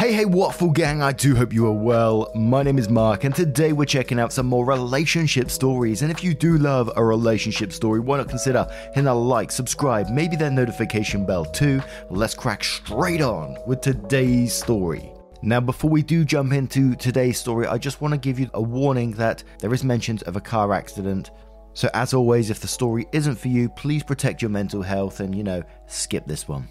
Hey, 0.00 0.14
hey, 0.14 0.24
Waffle 0.24 0.70
Gang, 0.70 1.02
I 1.02 1.12
do 1.12 1.36
hope 1.36 1.52
you 1.52 1.66
are 1.66 1.72
well. 1.74 2.32
My 2.34 2.62
name 2.62 2.78
is 2.78 2.88
Mark, 2.88 3.24
and 3.24 3.34
today 3.34 3.74
we're 3.74 3.84
checking 3.84 4.18
out 4.18 4.32
some 4.32 4.46
more 4.46 4.64
relationship 4.64 5.50
stories. 5.50 6.00
And 6.00 6.10
if 6.10 6.24
you 6.24 6.32
do 6.32 6.56
love 6.56 6.90
a 6.96 7.04
relationship 7.04 7.70
story, 7.70 8.00
why 8.00 8.16
not 8.16 8.30
consider 8.30 8.66
hitting 8.94 9.08
a 9.08 9.14
like, 9.14 9.52
subscribe, 9.52 10.08
maybe 10.08 10.36
that 10.36 10.54
notification 10.54 11.26
bell 11.26 11.44
too? 11.44 11.82
Let's 12.08 12.34
crack 12.34 12.64
straight 12.64 13.20
on 13.20 13.58
with 13.66 13.82
today's 13.82 14.54
story. 14.54 15.12
Now, 15.42 15.60
before 15.60 15.90
we 15.90 16.02
do 16.02 16.24
jump 16.24 16.54
into 16.54 16.96
today's 16.96 17.38
story, 17.38 17.66
I 17.66 17.76
just 17.76 18.00
want 18.00 18.12
to 18.12 18.18
give 18.18 18.40
you 18.40 18.48
a 18.54 18.62
warning 18.62 19.10
that 19.16 19.44
there 19.58 19.74
is 19.74 19.84
mentions 19.84 20.22
of 20.22 20.34
a 20.34 20.40
car 20.40 20.72
accident. 20.72 21.30
So, 21.74 21.90
as 21.92 22.14
always, 22.14 22.48
if 22.48 22.60
the 22.60 22.68
story 22.68 23.06
isn't 23.12 23.36
for 23.36 23.48
you, 23.48 23.68
please 23.68 24.02
protect 24.02 24.40
your 24.40 24.50
mental 24.50 24.80
health 24.80 25.20
and, 25.20 25.34
you 25.34 25.44
know, 25.44 25.62
skip 25.86 26.26
this 26.26 26.48
one. 26.48 26.70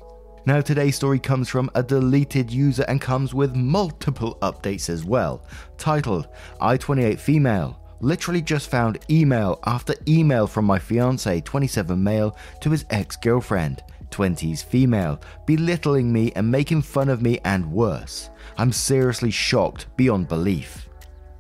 Now, 0.50 0.62
today's 0.62 0.96
story 0.96 1.20
comes 1.20 1.48
from 1.48 1.70
a 1.76 1.84
deleted 1.84 2.50
user 2.50 2.84
and 2.88 3.00
comes 3.00 3.36
with 3.36 3.56
multiple 3.56 4.40
updates 4.42 4.90
as 4.90 5.06
well. 5.06 5.46
Titled 5.78 6.28
I28 6.60 7.20
Female. 7.20 7.80
Literally 8.00 8.42
just 8.42 8.72
found 8.72 8.98
email 9.12 9.60
after 9.68 9.94
email 10.08 10.48
from 10.48 10.66
my 10.66 10.80
fiance, 10.80 11.42
27 11.42 12.04
male, 12.04 12.36
to 12.62 12.72
his 12.72 12.84
ex 12.90 13.16
girlfriend, 13.16 13.84
20s 14.10 14.66
female, 14.66 15.22
belittling 15.46 16.12
me 16.12 16.32
and 16.36 16.50
making 16.50 16.82
fun 16.82 17.10
of 17.10 17.22
me 17.22 17.38
and 17.46 17.72
worse. 17.72 18.32
I'm 18.58 18.72
seriously 18.72 19.30
shocked 19.30 19.86
beyond 19.98 20.30
belief. 20.30 20.90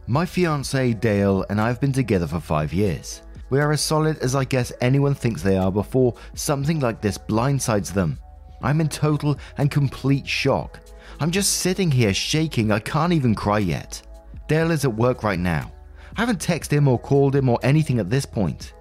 My 0.06 0.24
fiance 0.24 0.94
Dale 0.94 1.48
and 1.50 1.60
I 1.60 1.66
have 1.66 1.82
been 1.82 1.94
together 1.94 2.28
for 2.28 2.40
five 2.40 2.72
years. 2.72 3.24
We 3.50 3.60
are 3.60 3.72
as 3.72 3.82
solid 3.82 4.20
as 4.20 4.36
I 4.36 4.44
guess 4.44 4.72
anyone 4.82 5.16
thinks 5.16 5.42
they 5.42 5.58
are 5.58 5.72
before 5.72 6.14
something 6.36 6.80
like 6.80 7.02
this 7.02 7.18
blindsides 7.18 7.92
them. 7.92 8.20
I'm 8.62 8.82
in 8.82 8.90
total 8.90 9.38
and 9.58 9.72
complete 9.72 10.28
shock. 10.28 10.80
I'm 11.20 11.32
just 11.32 11.58
sitting 11.58 11.92
here 11.92 12.14
shaking, 12.14 12.72
I 12.72 12.80
can't 12.80 13.14
even 13.14 13.36
cry 13.36 13.60
yet. 13.60 14.02
Dale 14.48 14.72
is 14.72 14.86
at 14.86 14.94
work 14.94 15.24
right 15.24 15.40
now. 15.40 15.72
I 16.18 16.22
haven't 16.22 16.40
texted 16.40 16.72
him 16.72 16.88
or 16.88 17.00
called 17.00 17.36
him 17.36 17.50
or 17.50 17.60
anything 17.62 18.00
at 18.00 18.10
this 18.10 18.26
point. 18.26 18.74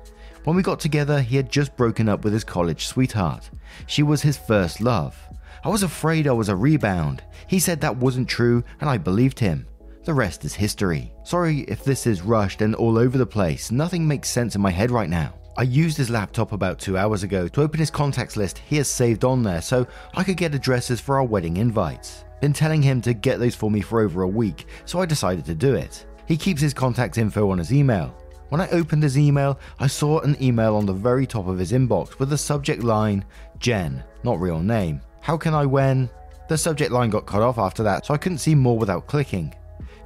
When 0.45 0.57
we 0.57 0.63
got 0.63 0.81
together, 0.81 1.21
he 1.21 1.37
had 1.37 1.51
just 1.51 1.77
broken 1.77 2.09
up 2.09 2.25
with 2.25 2.33
his 2.33 2.45
college 2.45 2.87
sweetheart. 2.87 3.51
She 3.87 4.03
was 4.03 4.23
his 4.23 4.39
first 4.39 4.81
love. 4.81 5.17
I 5.65 5.69
was 5.69 5.83
afraid 5.83 6.27
I 6.27 6.33
was 6.33 6.49
a 6.49 6.57
rebound. 6.57 7.23
He 7.47 7.59
said 7.59 7.81
that 7.81 7.97
wasn't 7.97 8.29
true, 8.29 8.65
and 8.81 8.89
I 8.89 8.99
believed 8.99 9.39
him. 9.39 9.67
The 10.05 10.15
rest 10.15 10.45
is 10.45 10.55
history. 10.55 11.13
Sorry 11.25 11.61
if 11.63 11.85
this 11.85 12.07
is 12.07 12.23
rushed 12.23 12.63
and 12.63 12.75
all 12.75 12.97
over 12.97 13.19
the 13.19 13.27
place. 13.27 13.71
Nothing 13.71 14.09
makes 14.09 14.31
sense 14.31 14.55
in 14.55 14.63
my 14.63 14.71
head 14.71 14.91
right 14.91 15.11
now. 15.11 15.35
I 15.59 15.63
used 15.63 15.97
his 15.97 16.09
laptop 16.09 16.53
about 16.53 16.79
two 16.79 16.97
hours 16.97 17.25
ago 17.25 17.49
to 17.49 17.63
open 17.63 17.81
his 17.81 17.91
contacts 17.91 18.37
list 18.37 18.59
he 18.59 18.77
has 18.77 18.87
saved 18.87 19.25
on 19.25 19.43
there 19.43 19.61
so 19.61 19.89
I 20.15 20.23
could 20.23 20.37
get 20.37 20.55
addresses 20.55 21.01
for 21.01 21.17
our 21.17 21.25
wedding 21.25 21.57
invites. 21.57 22.25
Been 22.41 22.53
telling 22.53 22.81
him 22.81 23.01
to 23.01 23.13
get 23.13 23.41
those 23.41 23.57
for 23.57 23.69
me 23.69 23.81
for 23.81 24.01
over 24.01 24.23
a 24.23 24.29
week, 24.29 24.67
so 24.85 25.01
I 25.01 25.07
decided 25.07 25.45
to 25.47 25.57
do 25.57 25.75
it. 25.75 26.07
He 26.27 26.37
keeps 26.37 26.61
his 26.61 26.73
contact 26.73 27.19
info 27.19 27.51
on 27.51 27.59
his 27.59 27.73
email. 27.73 28.15
When 28.51 28.61
I 28.61 28.69
opened 28.69 29.03
his 29.03 29.19
email, 29.19 29.59
I 29.81 29.89
saw 29.89 30.21
an 30.21 30.41
email 30.41 30.77
on 30.77 30.87
the 30.87 30.93
very 30.93 31.27
top 31.27 31.49
of 31.49 31.59
his 31.59 31.73
inbox 31.73 32.21
with 32.21 32.31
the 32.31 32.39
subject 32.39 32.85
line 32.85 33.25
Jen, 33.59 34.05
not 34.23 34.39
real 34.39 34.61
name. 34.61 35.01
How 35.23 35.37
can 35.37 35.55
I 35.55 35.67
when? 35.67 36.09
The 36.49 36.57
subject 36.57 36.93
line 36.93 37.11
got 37.11 37.27
cut 37.27 37.43
off 37.43 37.59
after 37.59 37.83
that, 37.83 38.07
so 38.07 38.15
I 38.15 38.19
couldn't 38.19 38.39
see 38.39 38.55
more 38.55 38.79
without 38.79 39.09
clicking. 39.09 39.53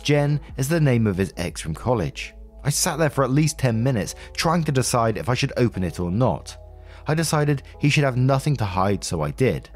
Jen 0.03 0.41
is 0.57 0.71
the 0.71 0.81
name 0.81 1.07
of 1.07 1.19
his 1.19 1.35
ex 1.37 1.61
from 1.61 1.75
college. 1.75 2.33
I 2.65 2.71
sat 2.71 2.99
there 2.99 3.11
for 3.11 3.25
at 3.25 3.31
least 3.31 3.59
10 3.59 3.83
minutes 3.83 4.15
trying 4.34 4.65
to 4.65 4.73
decide 4.73 5.17
if 5.17 5.28
I 5.28 5.34
should 5.34 5.53
open 5.56 5.83
it 5.83 6.00
or 6.00 6.11
not. 6.11 6.56
I 7.06 7.15
decided 7.15 7.62
he 7.81 7.89
should 7.89 8.05
have 8.05 8.17
nothing 8.17 8.56
to 8.56 8.65
hide, 8.65 9.03
so 9.03 9.23
I 9.23 9.33
did. 9.33 9.69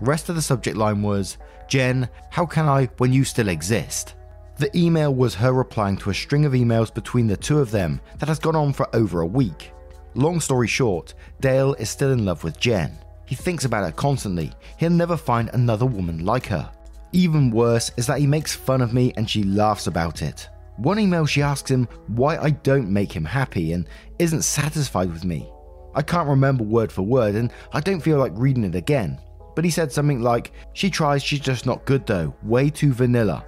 Rest 0.00 0.28
of 0.28 0.36
the 0.36 0.42
subject 0.42 0.76
line 0.76 1.02
was 1.02 1.38
Jen, 1.68 2.08
how 2.30 2.46
can 2.46 2.66
I 2.66 2.86
when 2.98 3.12
you 3.12 3.24
still 3.24 3.48
exist? 3.48 4.14
The 4.56 4.76
email 4.76 5.14
was 5.14 5.34
her 5.36 5.52
replying 5.52 5.96
to 5.98 6.10
a 6.10 6.14
string 6.14 6.44
of 6.44 6.52
emails 6.52 6.92
between 6.92 7.26
the 7.26 7.36
two 7.36 7.60
of 7.60 7.70
them 7.70 8.00
that 8.18 8.28
has 8.28 8.38
gone 8.38 8.56
on 8.56 8.72
for 8.72 8.94
over 8.94 9.20
a 9.20 9.26
week. 9.26 9.72
Long 10.14 10.40
story 10.40 10.66
short, 10.66 11.14
Dale 11.40 11.74
is 11.74 11.90
still 11.90 12.10
in 12.10 12.24
love 12.24 12.42
with 12.42 12.58
Jen. 12.58 12.98
He 13.24 13.34
thinks 13.34 13.64
about 13.64 13.84
her 13.84 13.92
constantly. 13.92 14.52
He'll 14.78 14.90
never 14.90 15.16
find 15.16 15.50
another 15.52 15.86
woman 15.86 16.24
like 16.24 16.46
her. 16.46 16.70
Even 17.12 17.50
worse 17.50 17.92
is 17.96 18.06
that 18.06 18.18
he 18.18 18.26
makes 18.26 18.54
fun 18.54 18.80
of 18.80 18.92
me 18.92 19.12
and 19.16 19.28
she 19.28 19.44
laughs 19.44 19.86
about 19.86 20.22
it. 20.22 20.48
One 20.78 21.00
email 21.00 21.26
she 21.26 21.42
asks 21.42 21.68
him 21.68 21.88
why 22.06 22.38
I 22.38 22.50
don't 22.50 22.92
make 22.92 23.10
him 23.12 23.24
happy 23.24 23.72
and 23.72 23.88
isn't 24.20 24.42
satisfied 24.42 25.12
with 25.12 25.24
me. 25.24 25.50
I 25.96 26.02
can't 26.02 26.28
remember 26.28 26.62
word 26.62 26.92
for 26.92 27.02
word 27.02 27.34
and 27.34 27.52
I 27.72 27.80
don't 27.80 28.00
feel 28.00 28.18
like 28.18 28.32
reading 28.36 28.62
it 28.62 28.76
again. 28.76 29.20
But 29.56 29.64
he 29.64 29.72
said 29.72 29.90
something 29.90 30.22
like, 30.22 30.52
She 30.74 30.88
tries, 30.88 31.24
she's 31.24 31.40
just 31.40 31.66
not 31.66 31.84
good 31.84 32.06
though, 32.06 32.32
way 32.44 32.70
too 32.70 32.92
vanilla. 32.92 33.44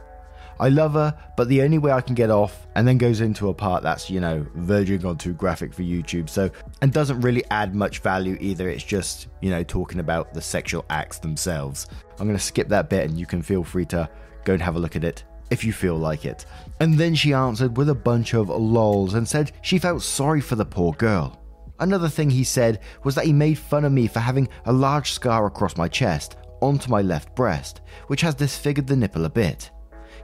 I 0.59 0.71
love 0.71 0.95
her, 0.95 1.17
but 1.37 1.49
the 1.49 1.63
only 1.63 1.79
way 1.79 1.93
I 1.93 2.01
can 2.01 2.17
get 2.17 2.31
off, 2.31 2.67
and 2.75 2.87
then 2.87 2.99
goes 2.99 3.23
into 3.23 3.49
a 3.49 3.55
part 3.55 3.83
that's, 3.83 4.11
you 4.11 4.21
know, 4.21 4.45
verging 4.57 5.07
on 5.07 5.17
too 5.17 5.33
graphic 5.33 5.73
for 5.73 5.81
YouTube, 5.81 6.29
so, 6.29 6.51
and 6.83 6.93
doesn't 6.93 7.23
really 7.23 7.43
add 7.51 7.75
much 7.75 8.01
value 8.01 8.37
either. 8.41 8.69
It's 8.69 8.85
just, 8.85 9.29
you 9.41 9.49
know, 9.49 9.63
talking 9.63 10.01
about 10.01 10.35
the 10.35 10.43
sexual 10.43 10.85
acts 10.91 11.19
themselves. 11.19 11.87
I'm 12.19 12.27
going 12.27 12.37
to 12.37 12.45
skip 12.45 12.69
that 12.69 12.91
bit 12.91 13.09
and 13.09 13.19
you 13.19 13.25
can 13.25 13.41
feel 13.41 13.65
free 13.65 13.87
to 13.87 14.11
go 14.45 14.53
and 14.53 14.61
have 14.61 14.77
a 14.77 14.79
look 14.79 14.97
at 14.97 15.05
it 15.05 15.25
if 15.51 15.65
you 15.65 15.73
feel 15.73 15.97
like 15.97 16.25
it. 16.25 16.47
And 16.81 16.95
then 16.95 17.15
she 17.15 17.33
answered 17.35 17.77
with 17.77 17.89
a 17.89 17.95
bunch 17.95 18.35
of 18.35 18.49
lols 18.49 19.15
and 19.15 19.29
said 19.29 19.53
she 19.63 19.79
felt 19.79 20.03
sorry 20.03 20.41
for 20.41 20.57
the 20.57 20.65
poor 20.65 20.93
girl. 20.95 21.39
Another 21.81 22.09
thing 22.09 22.31
he 22.31 22.45
said 22.45 22.81
was 23.05 23.15
that 23.15 23.25
he 23.25 23.33
made 23.33 23.59
fun 23.59 23.85
of 23.85 23.93
me 23.93 24.07
for 24.07 24.21
having 24.21 24.49
a 24.67 24.73
large 24.73 25.13
scar 25.13 25.47
across 25.47 25.77
my 25.77 25.89
chest 25.89 26.37
onto 26.61 26.91
my 26.91 27.01
left 27.01 27.35
breast, 27.35 27.81
which 28.09 28.21
has 28.21 28.35
disfigured 28.35 28.87
the 28.87 28.97
nipple 28.97 29.25
a 29.25 29.31
bit. 29.31 29.71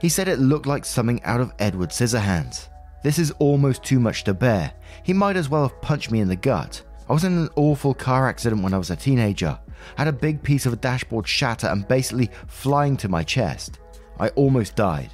He 0.01 0.09
said 0.09 0.29
it 0.29 0.39
looked 0.39 0.67
like 0.67 0.85
something 0.85 1.23
out 1.25 1.41
of 1.41 1.53
Edward 1.59 1.91
Scissorhands. 1.91 2.69
This 3.03 3.19
is 3.19 3.31
almost 3.39 3.83
too 3.83 3.99
much 3.99 4.25
to 4.25 4.35
bear. 4.35 4.73
He 5.03 5.13
might 5.13 5.37
as 5.37 5.49
well 5.49 5.63
have 5.63 5.81
punched 5.81 6.11
me 6.11 6.21
in 6.21 6.29
the 6.29 6.37
gut. 6.37 6.83
I 7.09 7.13
was 7.13 7.25
in 7.25 7.39
an 7.39 7.49
awful 7.57 7.95
car 7.95 8.29
accident 8.29 8.63
when 8.63 8.75
I 8.75 8.79
was 8.79 8.91
a 8.91 8.97
teenager. 8.97 9.59
I 9.97 10.01
had 10.01 10.09
a 10.09 10.13
big 10.13 10.43
piece 10.43 10.67
of 10.67 10.73
a 10.73 10.77
dashboard 10.77 11.27
shatter 11.27 11.69
and 11.69 11.87
basically 11.87 12.31
flying 12.49 12.97
to 12.99 13.09
my 13.09 13.23
chest. 13.23 13.79
I 14.19 14.29
almost 14.31 14.77
died. 14.77 15.11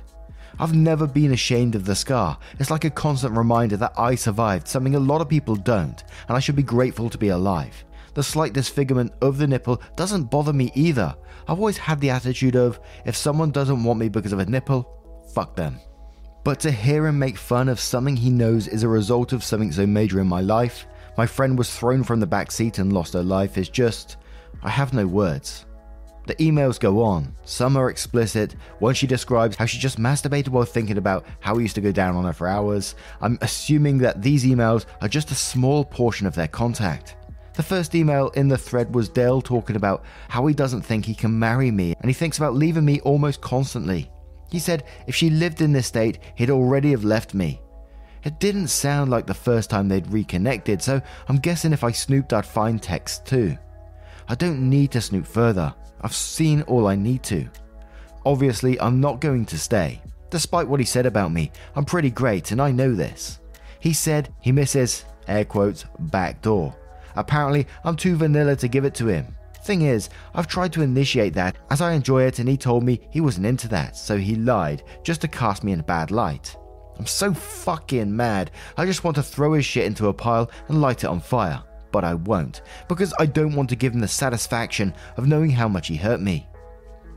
I've 0.58 0.74
never 0.74 1.06
been 1.06 1.32
ashamed 1.32 1.74
of 1.74 1.84
the 1.84 1.94
scar. 1.94 2.38
It's 2.58 2.70
like 2.70 2.84
a 2.84 2.90
constant 2.90 3.36
reminder 3.36 3.76
that 3.78 3.94
I 3.98 4.14
survived, 4.14 4.68
something 4.68 4.94
a 4.94 5.00
lot 5.00 5.20
of 5.20 5.28
people 5.28 5.56
don't, 5.56 6.02
and 6.28 6.36
I 6.36 6.40
should 6.40 6.56
be 6.56 6.62
grateful 6.62 7.08
to 7.10 7.18
be 7.18 7.28
alive. 7.28 7.84
The 8.14 8.22
slight 8.22 8.52
disfigurement 8.52 9.12
of 9.22 9.38
the 9.38 9.46
nipple 9.46 9.80
doesn't 9.96 10.30
bother 10.30 10.52
me 10.52 10.70
either. 10.74 11.16
I've 11.48 11.58
always 11.58 11.78
had 11.78 12.00
the 12.00 12.10
attitude 12.10 12.56
of 12.56 12.78
if 13.06 13.16
someone 13.16 13.50
doesn't 13.50 13.82
want 13.82 13.98
me 13.98 14.08
because 14.08 14.32
of 14.32 14.38
a 14.38 14.46
nipple, 14.46 14.86
fuck 15.34 15.56
them. 15.56 15.80
But 16.44 16.60
to 16.60 16.70
hear 16.70 17.06
him 17.06 17.18
make 17.18 17.38
fun 17.38 17.68
of 17.68 17.80
something 17.80 18.16
he 18.16 18.30
knows 18.30 18.68
is 18.68 18.82
a 18.82 18.88
result 18.88 19.32
of 19.32 19.44
something 19.44 19.72
so 19.72 19.86
major 19.86 20.20
in 20.20 20.26
my 20.26 20.40
life, 20.40 20.86
my 21.16 21.26
friend 21.26 21.56
was 21.56 21.74
thrown 21.74 22.02
from 22.02 22.20
the 22.20 22.26
back 22.26 22.50
seat 22.50 22.78
and 22.78 22.92
lost 22.92 23.14
her 23.14 23.22
life, 23.22 23.56
is 23.56 23.68
just. 23.68 24.16
I 24.62 24.70
have 24.70 24.92
no 24.92 25.06
words. 25.06 25.66
The 26.32 26.50
emails 26.50 26.80
go 26.80 27.02
on. 27.02 27.34
Some 27.44 27.76
are 27.76 27.90
explicit. 27.90 28.56
One 28.78 28.94
she 28.94 29.06
describes 29.06 29.54
how 29.54 29.66
she 29.66 29.76
just 29.76 29.98
masturbated 29.98 30.48
while 30.48 30.64
thinking 30.64 30.96
about 30.96 31.26
how 31.40 31.56
he 31.56 31.64
used 31.64 31.74
to 31.74 31.82
go 31.82 31.92
down 31.92 32.16
on 32.16 32.24
her 32.24 32.32
for 32.32 32.48
hours. 32.48 32.94
I'm 33.20 33.36
assuming 33.42 33.98
that 33.98 34.22
these 34.22 34.46
emails 34.46 34.86
are 35.02 35.08
just 35.08 35.30
a 35.30 35.34
small 35.34 35.84
portion 35.84 36.26
of 36.26 36.34
their 36.34 36.48
contact. 36.48 37.16
The 37.52 37.62
first 37.62 37.94
email 37.94 38.30
in 38.30 38.48
the 38.48 38.56
thread 38.56 38.94
was 38.94 39.10
Dale 39.10 39.42
talking 39.42 39.76
about 39.76 40.06
how 40.30 40.46
he 40.46 40.54
doesn't 40.54 40.80
think 40.80 41.04
he 41.04 41.14
can 41.14 41.38
marry 41.38 41.70
me 41.70 41.94
and 42.00 42.08
he 42.08 42.14
thinks 42.14 42.38
about 42.38 42.54
leaving 42.54 42.86
me 42.86 43.00
almost 43.00 43.42
constantly. 43.42 44.10
He 44.50 44.58
said 44.58 44.84
if 45.06 45.14
she 45.14 45.28
lived 45.28 45.60
in 45.60 45.72
this 45.72 45.86
state, 45.86 46.18
he'd 46.36 46.48
already 46.48 46.92
have 46.92 47.04
left 47.04 47.34
me. 47.34 47.60
It 48.24 48.40
didn't 48.40 48.68
sound 48.68 49.10
like 49.10 49.26
the 49.26 49.34
first 49.34 49.68
time 49.68 49.86
they'd 49.86 50.10
reconnected, 50.10 50.80
so 50.80 51.02
I'm 51.28 51.36
guessing 51.36 51.74
if 51.74 51.84
I 51.84 51.92
snooped, 51.92 52.32
I'd 52.32 52.46
find 52.46 52.82
texts 52.82 53.18
too. 53.18 53.58
I 54.28 54.34
don't 54.34 54.70
need 54.70 54.92
to 54.92 55.02
snoop 55.02 55.26
further. 55.26 55.74
I've 56.02 56.14
seen 56.14 56.62
all 56.62 56.86
I 56.86 56.96
need 56.96 57.22
to. 57.24 57.48
Obviously, 58.24 58.80
I'm 58.80 59.00
not 59.00 59.20
going 59.20 59.44
to 59.46 59.58
stay. 59.58 60.00
Despite 60.30 60.66
what 60.66 60.80
he 60.80 60.86
said 60.86 61.06
about 61.06 61.32
me, 61.32 61.52
I'm 61.76 61.84
pretty 61.84 62.10
great 62.10 62.52
and 62.52 62.60
I 62.60 62.70
know 62.70 62.94
this. 62.94 63.40
He 63.80 63.92
said 63.92 64.32
he 64.40 64.52
misses, 64.52 65.04
air 65.28 65.44
quotes, 65.44 65.84
back 65.98 66.40
door. 66.40 66.74
Apparently, 67.16 67.66
I'm 67.84 67.96
too 67.96 68.16
vanilla 68.16 68.56
to 68.56 68.68
give 68.68 68.84
it 68.84 68.94
to 68.94 69.06
him. 69.08 69.36
Thing 69.64 69.82
is, 69.82 70.08
I've 70.34 70.48
tried 70.48 70.72
to 70.72 70.82
initiate 70.82 71.34
that 71.34 71.56
as 71.70 71.80
I 71.80 71.92
enjoy 71.92 72.24
it, 72.24 72.38
and 72.38 72.48
he 72.48 72.56
told 72.56 72.82
me 72.82 73.00
he 73.10 73.20
wasn't 73.20 73.46
into 73.46 73.68
that, 73.68 73.96
so 73.96 74.16
he 74.16 74.34
lied 74.34 74.82
just 75.04 75.20
to 75.20 75.28
cast 75.28 75.62
me 75.62 75.72
in 75.72 75.80
a 75.80 75.84
bad 75.84 76.10
light. 76.10 76.56
I'm 76.98 77.06
so 77.06 77.32
fucking 77.32 78.14
mad. 78.14 78.50
I 78.76 78.86
just 78.86 79.04
want 79.04 79.16
to 79.16 79.22
throw 79.22 79.52
his 79.52 79.64
shit 79.64 79.84
into 79.84 80.08
a 80.08 80.12
pile 80.12 80.50
and 80.68 80.80
light 80.80 81.04
it 81.04 81.08
on 81.08 81.20
fire. 81.20 81.62
But 81.92 82.04
I 82.04 82.14
won't, 82.14 82.62
because 82.88 83.14
I 83.20 83.26
don't 83.26 83.54
want 83.54 83.68
to 83.68 83.76
give 83.76 83.92
him 83.92 84.00
the 84.00 84.08
satisfaction 84.08 84.94
of 85.16 85.28
knowing 85.28 85.50
how 85.50 85.68
much 85.68 85.88
he 85.88 85.96
hurt 85.96 86.20
me. 86.20 86.48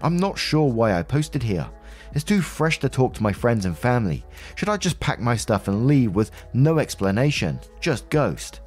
I'm 0.02 0.18
not 0.18 0.38
sure 0.38 0.70
why 0.72 0.94
I 0.94 1.02
posted 1.02 1.42
here. 1.42 1.68
It's 2.14 2.24
too 2.24 2.42
fresh 2.42 2.80
to 2.80 2.90
talk 2.90 3.14
to 3.16 3.24
my 3.24 3.34
friends 3.34 3.66
and 3.66 3.78
family. 3.78 4.24
Should 4.56 4.70
I 4.70 4.78
just 4.78 5.00
pack 5.00 5.20
my 5.20 5.36
stuff 5.36 5.68
and 5.68 5.88
leave 5.88 6.14
with 6.14 6.32
no 6.54 6.80
explanation? 6.80 7.60
Just 7.80 8.10
ghost? 8.10 8.60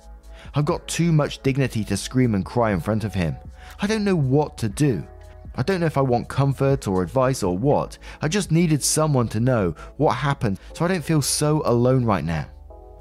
I've 0.55 0.65
got 0.65 0.89
too 0.89 1.13
much 1.13 1.43
dignity 1.43 1.85
to 1.85 1.97
scream 1.97 2.35
and 2.35 2.45
cry 2.45 2.73
in 2.73 2.81
front 2.81 3.05
of 3.05 3.15
him. 3.15 3.37
I 3.81 3.87
don't 3.87 4.05
know 4.05 4.17
what 4.17 4.59
to 4.59 4.69
do. 4.69 5.07
I 5.55 5.63
don't 5.63 5.81
know 5.81 5.87
if 5.87 5.99
I 5.99 6.03
want 6.03 6.29
comfort 6.29 6.87
or 6.87 7.03
advice 7.03 7.43
or 7.43 7.57
what. 7.57 7.99
I 8.23 8.29
just 8.29 8.53
needed 8.53 8.83
someone 8.83 9.29
to 9.29 9.41
know 9.41 9.75
what 9.97 10.13
happened 10.13 10.59
so 10.73 10.85
I 10.85 10.89
don't 10.89 11.05
feel 11.05 11.23
so 11.23 11.63
alone 11.65 12.05
right 12.05 12.25
now. 12.25 12.49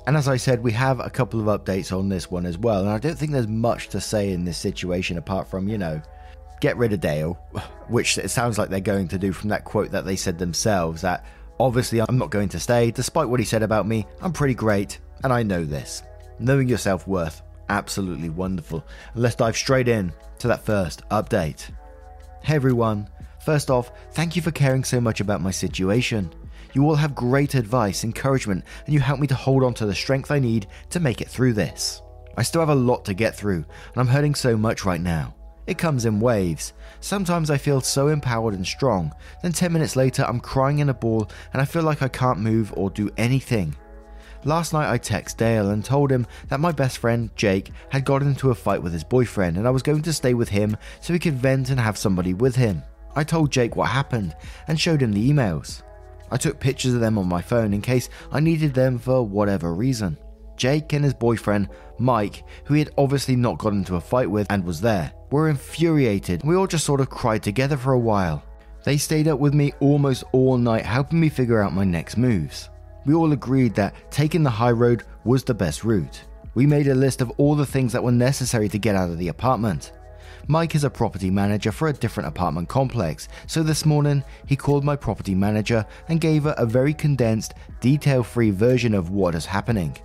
And 0.08 0.16
as 0.16 0.30
I 0.30 0.38
said, 0.38 0.64
we 0.64 0.72
have 0.72 1.02
a 1.02 1.10
couple 1.10 1.42
of 1.42 1.62
updates 1.62 1.92
on 1.92 2.08
this 2.08 2.32
one 2.32 2.46
as 2.46 2.58
well. 2.58 2.80
And 2.80 2.90
I 2.90 2.98
don't 2.98 3.18
think 3.18 3.34
there's 3.34 3.46
much 3.46 3.90
to 3.90 4.00
say 4.00 4.32
in 4.32 4.46
this 4.46 4.58
situation 4.58 5.18
apart 5.18 5.50
from, 5.50 5.68
you 5.68 5.78
know, 5.78 6.02
get 6.62 6.78
rid 6.78 6.94
of 6.94 7.02
Dale, 7.02 7.34
which 7.90 8.18
it 8.18 8.30
sounds 8.30 8.58
like 8.58 8.70
they're 8.70 8.80
going 8.80 9.10
to 9.10 9.18
do 9.18 9.34
from 9.34 9.50
that 9.50 9.66
quote 9.66 9.92
that 9.92 10.06
they 10.06 10.16
said 10.16 10.40
themselves 10.40 11.02
that 11.02 11.26
obviously 11.60 12.00
I'm 12.00 12.18
not 12.18 12.32
going 12.32 12.48
to 12.50 12.60
stay. 12.60 12.90
Despite 12.90 13.28
what 13.28 13.42
he 13.42 13.46
said 13.46 13.64
about 13.64 13.86
me, 13.86 14.08
I'm 14.22 14.32
pretty 14.32 14.54
great, 14.54 14.98
and 15.26 15.34
I 15.34 15.44
know 15.44 15.66
this. 15.66 16.04
Knowing 16.40 16.70
your 16.70 16.78
self 16.78 17.06
worth, 17.06 17.42
absolutely 17.68 18.30
wonderful. 18.30 18.86
And 19.14 19.22
let's 19.22 19.36
dive 19.36 19.58
straight 19.58 19.90
in 19.90 20.14
to 20.40 20.48
that 20.48 20.64
first 20.64 21.04
update. 21.10 21.70
Hey 22.44 22.56
everyone, 22.56 23.10
first 23.44 23.70
off, 23.70 23.92
thank 24.14 24.38
you 24.38 24.42
for 24.42 24.52
caring 24.52 24.86
so 24.86 25.02
much 25.02 25.20
about 25.20 25.42
my 25.42 25.52
situation. 25.52 26.32
You 26.78 26.88
all 26.88 26.96
have 26.96 27.16
great 27.16 27.56
advice, 27.56 28.04
encouragement, 28.04 28.64
and 28.86 28.94
you 28.94 29.00
help 29.00 29.20
me 29.20 29.26
to 29.26 29.34
hold 29.34 29.64
on 29.64 29.74
to 29.74 29.88
the 29.88 29.96
strength 29.96 30.30
I 30.30 30.38
need 30.38 30.68
to 30.92 31.00
make 31.00 31.22
it 31.22 31.28
through 31.28 31.54
this. 31.54 32.04
I 32.38 32.44
still 32.44 32.62
have 32.62 32.70
a 32.70 32.76
lot 32.76 33.04
to 33.06 33.16
get 33.16 33.36
through, 33.36 33.66
and 33.66 33.96
I'm 33.96 34.06
hurting 34.06 34.36
so 34.36 34.56
much 34.56 34.86
right 34.86 35.02
now. 35.02 35.34
It 35.66 35.80
comes 35.80 36.06
in 36.06 36.20
waves. 36.20 36.74
Sometimes 37.00 37.50
I 37.50 37.58
feel 37.58 37.82
so 37.82 38.10
empowered 38.10 38.54
and 38.54 38.64
strong, 38.64 39.12
then 39.42 39.54
10 39.54 39.74
minutes 39.74 39.96
later 39.96 40.24
I'm 40.28 40.40
crying 40.40 40.78
in 40.78 40.90
a 40.90 40.94
ball 40.94 41.32
and 41.52 41.64
I 41.64 41.66
feel 41.66 41.82
like 41.82 42.04
I 42.04 42.10
can't 42.10 42.38
move 42.38 42.72
or 42.78 42.92
do 42.92 43.10
anything. 43.18 43.76
Last 44.44 44.72
night 44.72 44.92
I 44.92 45.00
texted 45.00 45.38
Dale 45.38 45.72
and 45.72 45.84
told 45.84 46.12
him 46.12 46.28
that 46.50 46.60
my 46.60 46.72
best 46.72 47.00
friend, 47.00 47.32
Jake, 47.36 47.72
had 47.90 48.06
got 48.06 48.22
into 48.22 48.52
a 48.52 48.56
fight 48.56 48.84
with 48.84 48.94
his 48.94 49.04
boyfriend 49.04 49.58
and 49.58 49.68
I 49.68 49.72
was 49.72 49.82
going 49.82 50.04
to 50.04 50.14
stay 50.14 50.36
with 50.36 50.50
him 50.50 50.78
so 51.02 51.12
he 51.12 51.18
could 51.18 51.40
vent 51.40 51.72
and 51.72 51.80
have 51.80 51.98
somebody 51.98 52.36
with 52.36 52.56
him. 52.56 52.84
I 53.16 53.24
told 53.24 53.52
Jake 53.52 53.76
what 53.76 53.90
happened 53.90 54.36
and 54.68 54.80
showed 54.80 55.02
him 55.02 55.12
the 55.12 55.28
emails. 55.28 55.82
I 56.32 56.38
took 56.38 56.60
pictures 56.60 56.94
of 56.94 57.00
them 57.00 57.18
on 57.18 57.28
my 57.28 57.42
phone 57.42 57.74
in 57.74 57.82
case 57.82 58.10
I 58.32 58.40
needed 58.40 58.74
them 58.74 59.00
for 59.00 59.24
whatever 59.24 59.74
reason. 59.74 60.18
Jake 60.58 60.94
and 60.94 61.04
his 61.04 61.14
boyfriend, 61.14 61.70
Mike, 62.00 62.44
who 62.66 62.74
he 62.74 62.80
had 62.80 62.94
obviously 62.98 63.36
not 63.36 63.60
got 63.60 63.74
into 63.74 63.96
a 63.96 64.02
fight 64.02 64.30
with 64.30 64.48
and 64.50 64.64
was 64.64 64.82
there, 64.82 65.14
were 65.32 65.50
infuriated. 65.50 66.44
We 66.44 66.56
all 66.56 66.68
just 66.68 66.86
sort 66.86 67.00
of 67.00 67.10
cried 67.10 67.44
together 67.44 67.78
for 67.78 67.94
a 67.94 68.00
while. 68.00 68.44
They 68.84 68.98
stayed 68.98 69.28
up 69.28 69.40
with 69.40 69.54
me 69.54 69.74
almost 69.80 70.24
all 70.32 70.58
night, 70.58 70.86
helping 70.86 71.20
me 71.20 71.30
figure 71.30 71.62
out 71.62 71.74
my 71.74 71.84
next 71.84 72.18
moves. 72.18 72.70
We 73.06 73.14
all 73.14 73.32
agreed 73.32 73.76
that 73.76 73.96
taking 74.12 74.44
the 74.44 74.50
high 74.50 74.72
road 74.72 75.04
was 75.24 75.44
the 75.44 75.54
best 75.54 75.84
route. 75.84 76.24
We 76.56 76.66
made 76.66 76.88
a 76.88 76.96
list 76.96 77.22
of 77.22 77.32
all 77.38 77.56
the 77.56 77.66
things 77.66 77.94
that 77.94 78.04
were 78.04 78.12
necessary 78.12 78.68
to 78.70 78.80
get 78.80 78.96
out 78.96 79.10
of 79.10 79.18
the 79.20 79.28
apartment. 79.28 79.92
Mike 80.50 80.76
is 80.76 80.86
a 80.86 80.90
property 80.90 81.30
manager 81.30 81.74
for 81.74 81.90
a 81.90 81.94
different 81.94 82.30
apartment 82.30 82.70
complex, 82.70 83.28
so 83.48 83.62
this 83.62 83.86
morning 83.86 84.24
he 84.46 84.56
called 84.56 84.82
my 84.82 84.96
property 84.96 85.36
manager 85.36 85.86
and 86.08 86.22
gave 86.22 86.44
her 86.44 86.56
a 86.58 86.66
very 86.66 86.94
condensed, 86.94 87.54
detail 87.82 88.24
free 88.24 88.50
version 88.50 88.94
of 88.94 89.10
what 89.10 89.36
is 89.36 89.46
happening. 89.46 89.98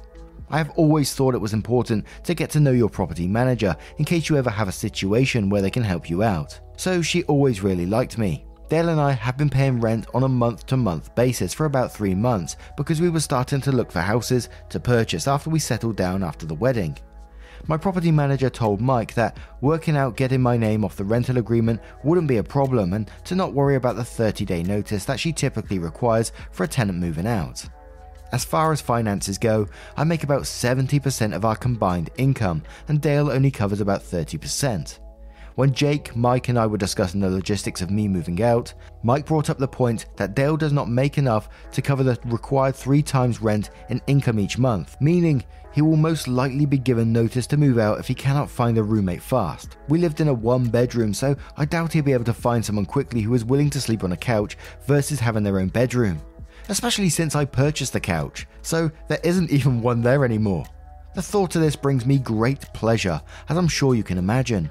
I 0.50 0.58
have 0.58 0.70
always 0.70 1.14
thought 1.14 1.36
it 1.36 1.40
was 1.40 1.52
important 1.52 2.06
to 2.24 2.34
get 2.34 2.50
to 2.50 2.60
know 2.60 2.72
your 2.72 2.88
property 2.88 3.28
manager 3.28 3.76
in 3.98 4.04
case 4.04 4.28
you 4.28 4.36
ever 4.36 4.50
have 4.50 4.66
a 4.66 4.72
situation 4.72 5.48
where 5.48 5.62
they 5.62 5.70
can 5.70 5.84
help 5.84 6.10
you 6.10 6.24
out. 6.24 6.58
So 6.76 7.02
she 7.02 7.22
always 7.24 7.62
really 7.62 7.86
liked 7.86 8.18
me. 8.18 8.44
Dale 8.68 8.88
and 8.88 9.00
I 9.00 9.12
have 9.12 9.36
been 9.36 9.50
paying 9.50 9.80
rent 9.80 10.08
on 10.12 10.24
a 10.24 10.28
month 10.28 10.66
to 10.66 10.76
month 10.76 11.14
basis 11.14 11.54
for 11.54 11.66
about 11.66 11.92
three 11.92 12.16
months 12.16 12.56
because 12.76 13.00
we 13.00 13.10
were 13.10 13.20
starting 13.20 13.60
to 13.60 13.70
look 13.70 13.92
for 13.92 14.00
houses 14.00 14.48
to 14.70 14.80
purchase 14.80 15.28
after 15.28 15.50
we 15.50 15.60
settled 15.60 15.96
down 15.96 16.24
after 16.24 16.46
the 16.46 16.54
wedding. 16.54 16.98
My 17.68 17.76
property 17.76 18.10
manager 18.10 18.50
told 18.50 18.80
Mike 18.80 19.14
that 19.14 19.36
working 19.60 19.96
out 19.96 20.16
getting 20.16 20.42
my 20.42 20.56
name 20.56 20.84
off 20.84 20.96
the 20.96 21.04
rental 21.04 21.38
agreement 21.38 21.80
wouldn't 22.02 22.26
be 22.26 22.38
a 22.38 22.42
problem 22.42 22.92
and 22.92 23.08
to 23.24 23.36
not 23.36 23.54
worry 23.54 23.76
about 23.76 23.94
the 23.96 24.04
30 24.04 24.44
day 24.44 24.62
notice 24.62 25.04
that 25.04 25.20
she 25.20 25.32
typically 25.32 25.78
requires 25.78 26.32
for 26.50 26.64
a 26.64 26.68
tenant 26.68 26.98
moving 26.98 27.26
out. 27.26 27.64
As 28.32 28.44
far 28.44 28.72
as 28.72 28.80
finances 28.80 29.38
go, 29.38 29.68
I 29.96 30.04
make 30.04 30.24
about 30.24 30.42
70% 30.42 31.34
of 31.34 31.44
our 31.44 31.54
combined 31.54 32.10
income, 32.16 32.62
and 32.88 32.98
Dale 32.98 33.30
only 33.30 33.50
covers 33.50 33.82
about 33.82 34.02
30%. 34.02 34.98
When 35.54 35.72
Jake, 35.72 36.14
Mike, 36.16 36.48
and 36.48 36.58
I 36.58 36.66
were 36.66 36.78
discussing 36.78 37.20
the 37.20 37.30
logistics 37.30 37.82
of 37.82 37.90
me 37.90 38.08
moving 38.08 38.42
out, 38.42 38.72
Mike 39.02 39.26
brought 39.26 39.50
up 39.50 39.58
the 39.58 39.68
point 39.68 40.06
that 40.16 40.34
Dale 40.34 40.56
does 40.56 40.72
not 40.72 40.88
make 40.88 41.18
enough 41.18 41.48
to 41.72 41.82
cover 41.82 42.02
the 42.02 42.18
required 42.24 42.74
three 42.74 43.02
times 43.02 43.42
rent 43.42 43.70
in 43.88 44.00
income 44.06 44.38
each 44.38 44.58
month, 44.58 44.96
meaning 45.00 45.44
he 45.72 45.82
will 45.82 45.96
most 45.96 46.28
likely 46.28 46.66
be 46.66 46.78
given 46.78 47.12
notice 47.12 47.46
to 47.48 47.56
move 47.56 47.78
out 47.78 47.98
if 47.98 48.06
he 48.06 48.14
cannot 48.14 48.50
find 48.50 48.78
a 48.78 48.82
roommate 48.82 49.22
fast. 49.22 49.76
We 49.88 49.98
lived 49.98 50.20
in 50.20 50.28
a 50.28 50.34
one 50.34 50.68
bedroom, 50.68 51.14
so 51.14 51.36
I 51.56 51.64
doubt 51.64 51.92
he'll 51.92 52.02
be 52.02 52.12
able 52.12 52.24
to 52.24 52.34
find 52.34 52.64
someone 52.64 52.86
quickly 52.86 53.20
who 53.22 53.34
is 53.34 53.44
willing 53.44 53.70
to 53.70 53.80
sleep 53.80 54.04
on 54.04 54.12
a 54.12 54.16
couch 54.16 54.56
versus 54.86 55.20
having 55.20 55.42
their 55.42 55.58
own 55.58 55.68
bedroom 55.68 56.20
especially 56.68 57.08
since 57.08 57.34
I 57.34 57.44
purchased 57.44 57.92
the 57.92 58.00
couch, 58.00 58.46
so 58.62 58.90
there 59.08 59.20
isn't 59.22 59.50
even 59.52 59.82
one 59.82 60.02
there 60.02 60.24
anymore. 60.24 60.64
The 61.14 61.22
thought 61.22 61.54
of 61.56 61.62
this 61.62 61.76
brings 61.76 62.06
me 62.06 62.18
great 62.18 62.60
pleasure, 62.72 63.20
as 63.48 63.56
I'm 63.56 63.68
sure 63.68 63.94
you 63.94 64.02
can 64.02 64.18
imagine. 64.18 64.70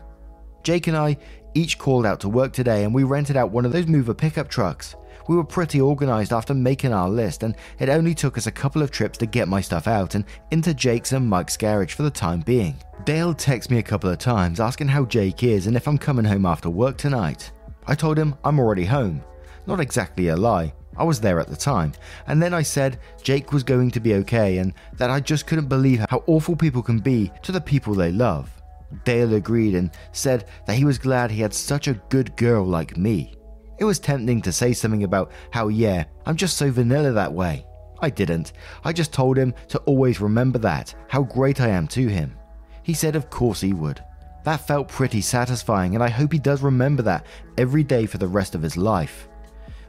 Jake 0.63 0.87
and 0.87 0.97
I 0.97 1.17
each 1.53 1.77
called 1.77 2.05
out 2.05 2.19
to 2.21 2.29
work 2.29 2.53
today 2.53 2.83
and 2.83 2.93
we 2.93 3.03
rented 3.03 3.37
out 3.37 3.51
one 3.51 3.65
of 3.65 3.71
those 3.71 3.87
mover 3.87 4.13
pickup 4.13 4.47
trucks. 4.47 4.95
We 5.27 5.35
were 5.35 5.43
pretty 5.43 5.79
organized 5.79 6.33
after 6.33 6.53
making 6.53 6.93
our 6.93 7.07
list, 7.07 7.43
and 7.43 7.55
it 7.79 7.89
only 7.89 8.15
took 8.15 8.37
us 8.37 8.47
a 8.47 8.51
couple 8.51 8.81
of 8.81 8.91
trips 8.91 9.17
to 9.19 9.25
get 9.25 9.47
my 9.47 9.61
stuff 9.61 9.87
out 9.87 10.15
and 10.15 10.25
into 10.49 10.73
Jake's 10.73 11.11
and 11.11 11.29
Mike's 11.29 11.57
garage 11.57 11.93
for 11.93 12.03
the 12.03 12.09
time 12.09 12.41
being. 12.41 12.75
Dale 13.05 13.33
texts 13.33 13.69
me 13.69 13.77
a 13.77 13.83
couple 13.83 14.09
of 14.09 14.17
times 14.17 14.59
asking 14.59 14.87
how 14.87 15.05
Jake 15.05 15.43
is 15.43 15.67
and 15.67 15.77
if 15.77 15.87
I'm 15.87 15.97
coming 15.97 16.25
home 16.25 16.45
after 16.45 16.69
work 16.69 16.97
tonight. 16.97 17.51
I 17.87 17.95
told 17.95 18.17
him 18.17 18.35
I'm 18.43 18.59
already 18.59 18.85
home. 18.85 19.23
Not 19.67 19.79
exactly 19.79 20.29
a 20.29 20.35
lie, 20.35 20.73
I 20.97 21.03
was 21.03 21.21
there 21.21 21.39
at 21.39 21.47
the 21.47 21.55
time. 21.55 21.93
And 22.27 22.41
then 22.41 22.53
I 22.53 22.63
said 22.63 22.99
Jake 23.21 23.53
was 23.53 23.63
going 23.63 23.91
to 23.91 23.99
be 23.99 24.15
okay 24.15 24.57
and 24.57 24.73
that 24.97 25.09
I 25.09 25.19
just 25.19 25.47
couldn't 25.47 25.69
believe 25.69 26.05
how 26.09 26.23
awful 26.27 26.55
people 26.55 26.81
can 26.81 26.99
be 26.99 27.31
to 27.43 27.51
the 27.51 27.61
people 27.61 27.93
they 27.93 28.11
love. 28.11 28.60
Dale 29.03 29.35
agreed 29.35 29.75
and 29.75 29.91
said 30.11 30.45
that 30.65 30.75
he 30.75 30.85
was 30.85 30.97
glad 30.97 31.31
he 31.31 31.41
had 31.41 31.53
such 31.53 31.87
a 31.87 32.01
good 32.09 32.35
girl 32.35 32.65
like 32.65 32.97
me. 32.97 33.33
It 33.79 33.85
was 33.85 33.99
tempting 33.99 34.41
to 34.43 34.51
say 34.51 34.73
something 34.73 35.03
about 35.03 35.31
how, 35.51 35.69
yeah, 35.69 36.03
I'm 36.25 36.35
just 36.35 36.57
so 36.57 36.71
vanilla 36.71 37.11
that 37.11 37.33
way. 37.33 37.65
I 37.99 38.09
didn't. 38.09 38.53
I 38.83 38.93
just 38.93 39.13
told 39.13 39.37
him 39.37 39.53
to 39.69 39.79
always 39.79 40.21
remember 40.21 40.59
that, 40.59 40.93
how 41.07 41.23
great 41.23 41.61
I 41.61 41.69
am 41.69 41.87
to 41.89 42.07
him. 42.07 42.37
He 42.83 42.93
said, 42.93 43.15
of 43.15 43.29
course 43.29 43.61
he 43.61 43.73
would. 43.73 44.03
That 44.43 44.65
felt 44.67 44.87
pretty 44.87 45.21
satisfying, 45.21 45.93
and 45.95 46.03
I 46.03 46.09
hope 46.09 46.31
he 46.31 46.39
does 46.39 46.63
remember 46.63 47.03
that 47.03 47.25
every 47.57 47.83
day 47.83 48.05
for 48.05 48.17
the 48.17 48.27
rest 48.27 48.55
of 48.55 48.61
his 48.61 48.75
life 48.75 49.27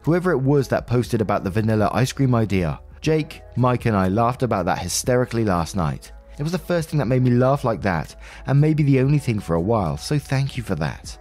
whoever 0.02 0.32
it 0.32 0.38
was 0.38 0.68
that 0.68 0.87
posted 0.87 1.21
about 1.21 1.44
the 1.44 1.50
vanilla 1.50 1.90
ice 1.92 2.12
cream 2.12 2.35
idea. 2.35 2.80
Jake, 3.00 3.42
Mike, 3.56 3.87
and 3.87 3.97
I 3.97 4.09
laughed 4.09 4.42
about 4.42 4.66
that 4.66 4.78
hysterically 4.78 5.44
last 5.44 5.75
night. 5.75 6.12
It 6.42 6.50
was 6.50 6.50
the 6.50 6.58
first 6.58 6.88
thing 6.88 6.99
that 6.99 7.06
made 7.06 7.22
me 7.22 7.30
laugh 7.30 7.62
like 7.62 7.82
that, 7.82 8.16
and 8.49 8.61
maybe 8.61 8.82
the 8.82 8.99
only 8.99 9.20
thing 9.20 9.38
for 9.38 9.54
a 9.54 9.61
while, 9.61 9.96
so 9.96 10.18
thank 10.18 10.56
you 10.56 10.64
for 10.64 10.75
that. 10.75 11.16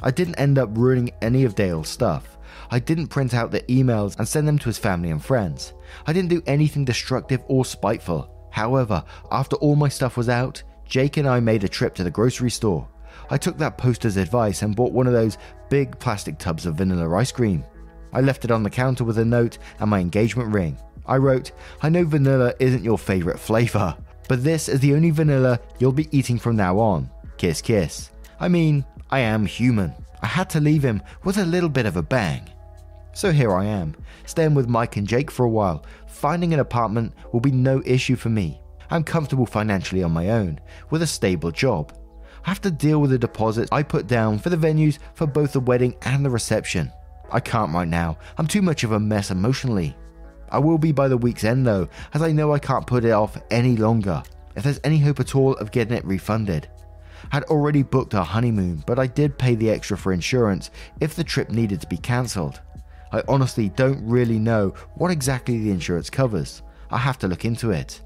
I 0.00 0.12
didn't 0.12 0.36
end 0.36 0.56
up 0.56 0.68
ruining 0.78 1.10
any 1.20 1.42
of 1.42 1.56
Dale's 1.56 1.88
stuff. 1.88 2.38
I 2.70 2.78
didn't 2.78 3.08
print 3.08 3.34
out 3.34 3.50
the 3.50 3.62
emails 3.62 4.16
and 4.16 4.28
send 4.28 4.46
them 4.46 4.60
to 4.60 4.66
his 4.66 4.78
family 4.78 5.10
and 5.10 5.20
friends. 5.20 5.72
I 6.06 6.12
didn't 6.12 6.28
do 6.28 6.44
anything 6.46 6.84
destructive 6.84 7.42
or 7.48 7.64
spiteful. 7.64 8.32
However, 8.52 9.02
after 9.32 9.56
all 9.56 9.74
my 9.74 9.88
stuff 9.88 10.16
was 10.16 10.28
out, 10.28 10.62
Jake 10.84 11.16
and 11.16 11.28
I 11.28 11.40
made 11.40 11.64
a 11.64 11.68
trip 11.68 11.92
to 11.96 12.04
the 12.04 12.10
grocery 12.12 12.52
store. 12.52 12.88
I 13.30 13.38
took 13.38 13.58
that 13.58 13.78
poster's 13.78 14.16
advice 14.16 14.62
and 14.62 14.76
bought 14.76 14.92
one 14.92 15.08
of 15.08 15.12
those 15.12 15.38
big 15.70 15.98
plastic 15.98 16.38
tubs 16.38 16.66
of 16.66 16.76
vanilla 16.76 17.12
ice 17.16 17.32
cream. 17.32 17.64
I 18.12 18.20
left 18.20 18.44
it 18.44 18.52
on 18.52 18.62
the 18.62 18.70
counter 18.70 19.02
with 19.02 19.18
a 19.18 19.24
note 19.24 19.58
and 19.80 19.90
my 19.90 19.98
engagement 19.98 20.54
ring. 20.54 20.78
I 21.04 21.16
wrote, 21.16 21.50
I 21.82 21.88
know 21.88 22.04
vanilla 22.04 22.54
isn't 22.60 22.84
your 22.84 22.96
favourite 22.96 23.40
flavour, 23.40 23.96
but 24.28 24.44
this 24.44 24.68
is 24.68 24.80
the 24.80 24.94
only 24.94 25.10
vanilla 25.10 25.60
you'll 25.78 25.92
be 25.92 26.08
eating 26.16 26.38
from 26.38 26.56
now 26.56 26.78
on. 26.78 27.10
Kiss, 27.36 27.60
kiss. 27.60 28.10
I 28.40 28.48
mean, 28.48 28.84
I 29.10 29.20
am 29.20 29.46
human. 29.46 29.94
I 30.22 30.26
had 30.26 30.48
to 30.50 30.60
leave 30.60 30.82
him 30.82 31.02
with 31.24 31.38
a 31.38 31.44
little 31.44 31.68
bit 31.68 31.86
of 31.86 31.96
a 31.96 32.02
bang. 32.02 32.48
So 33.14 33.30
here 33.30 33.52
I 33.52 33.66
am, 33.66 33.94
staying 34.24 34.54
with 34.54 34.68
Mike 34.68 34.96
and 34.96 35.06
Jake 35.06 35.30
for 35.30 35.44
a 35.44 35.50
while. 35.50 35.84
Finding 36.06 36.54
an 36.54 36.60
apartment 36.60 37.12
will 37.32 37.40
be 37.40 37.50
no 37.50 37.82
issue 37.84 38.16
for 38.16 38.30
me. 38.30 38.60
I'm 38.90 39.04
comfortable 39.04 39.46
financially 39.46 40.02
on 40.02 40.12
my 40.12 40.30
own, 40.30 40.60
with 40.90 41.02
a 41.02 41.06
stable 41.06 41.50
job. 41.50 41.92
I 42.44 42.48
have 42.48 42.60
to 42.62 42.70
deal 42.70 43.00
with 43.00 43.10
the 43.10 43.18
deposits 43.18 43.70
I 43.70 43.82
put 43.82 44.06
down 44.06 44.38
for 44.38 44.50
the 44.50 44.56
venues 44.56 44.98
for 45.14 45.26
both 45.26 45.52
the 45.52 45.60
wedding 45.60 45.94
and 46.02 46.24
the 46.24 46.30
reception. 46.30 46.90
I 47.30 47.40
can't 47.40 47.72
right 47.72 47.88
now, 47.88 48.18
I'm 48.38 48.46
too 48.46 48.62
much 48.62 48.84
of 48.84 48.92
a 48.92 49.00
mess 49.00 49.30
emotionally. 49.30 49.96
I 50.52 50.58
will 50.58 50.76
be 50.76 50.92
by 50.92 51.08
the 51.08 51.16
week's 51.16 51.44
end 51.44 51.66
though, 51.66 51.88
as 52.12 52.20
I 52.20 52.30
know 52.30 52.52
I 52.52 52.58
can't 52.58 52.86
put 52.86 53.06
it 53.06 53.10
off 53.10 53.38
any 53.50 53.74
longer, 53.74 54.22
if 54.54 54.62
there's 54.62 54.80
any 54.84 54.98
hope 54.98 55.18
at 55.18 55.34
all 55.34 55.54
of 55.54 55.72
getting 55.72 55.96
it 55.96 56.04
refunded. 56.04 56.68
I 57.32 57.36
had 57.36 57.44
already 57.44 57.82
booked 57.82 58.14
our 58.14 58.24
honeymoon, 58.24 58.84
but 58.86 58.98
I 58.98 59.06
did 59.06 59.38
pay 59.38 59.54
the 59.54 59.70
extra 59.70 59.96
for 59.96 60.12
insurance 60.12 60.70
if 61.00 61.14
the 61.14 61.24
trip 61.24 61.48
needed 61.48 61.80
to 61.80 61.86
be 61.86 61.96
cancelled. 61.96 62.60
I 63.12 63.22
honestly 63.28 63.70
don't 63.70 64.06
really 64.06 64.38
know 64.38 64.74
what 64.96 65.10
exactly 65.10 65.58
the 65.58 65.70
insurance 65.70 66.10
covers. 66.10 66.60
I 66.90 66.98
have 66.98 67.18
to 67.20 67.28
look 67.28 67.46
into 67.46 67.70
it. 67.70 68.02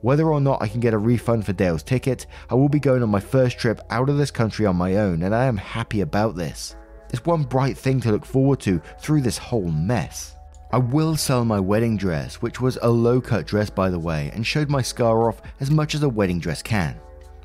Whether 0.00 0.28
or 0.28 0.40
not 0.40 0.62
I 0.62 0.68
can 0.68 0.78
get 0.78 0.94
a 0.94 0.98
refund 0.98 1.46
for 1.46 1.52
Dale's 1.52 1.82
ticket, 1.82 2.26
I 2.48 2.54
will 2.54 2.68
be 2.68 2.78
going 2.78 3.02
on 3.02 3.10
my 3.10 3.18
first 3.18 3.58
trip 3.58 3.80
out 3.90 4.08
of 4.08 4.18
this 4.18 4.30
country 4.30 4.66
on 4.66 4.76
my 4.76 4.98
own, 4.98 5.24
and 5.24 5.34
I 5.34 5.46
am 5.46 5.56
happy 5.56 6.02
about 6.02 6.36
this. 6.36 6.76
It's 7.10 7.26
one 7.26 7.42
bright 7.42 7.76
thing 7.76 8.00
to 8.02 8.12
look 8.12 8.24
forward 8.24 8.60
to 8.60 8.80
through 9.00 9.22
this 9.22 9.38
whole 9.38 9.72
mess. 9.72 10.37
I 10.70 10.76
will 10.76 11.16
sell 11.16 11.46
my 11.46 11.58
wedding 11.58 11.96
dress, 11.96 12.36
which 12.36 12.60
was 12.60 12.78
a 12.82 12.90
low 12.90 13.22
cut 13.22 13.46
dress 13.46 13.70
by 13.70 13.88
the 13.88 13.98
way, 13.98 14.30
and 14.34 14.46
showed 14.46 14.68
my 14.68 14.82
scar 14.82 15.26
off 15.26 15.40
as 15.60 15.70
much 15.70 15.94
as 15.94 16.02
a 16.02 16.08
wedding 16.08 16.40
dress 16.40 16.60
can. 16.60 17.00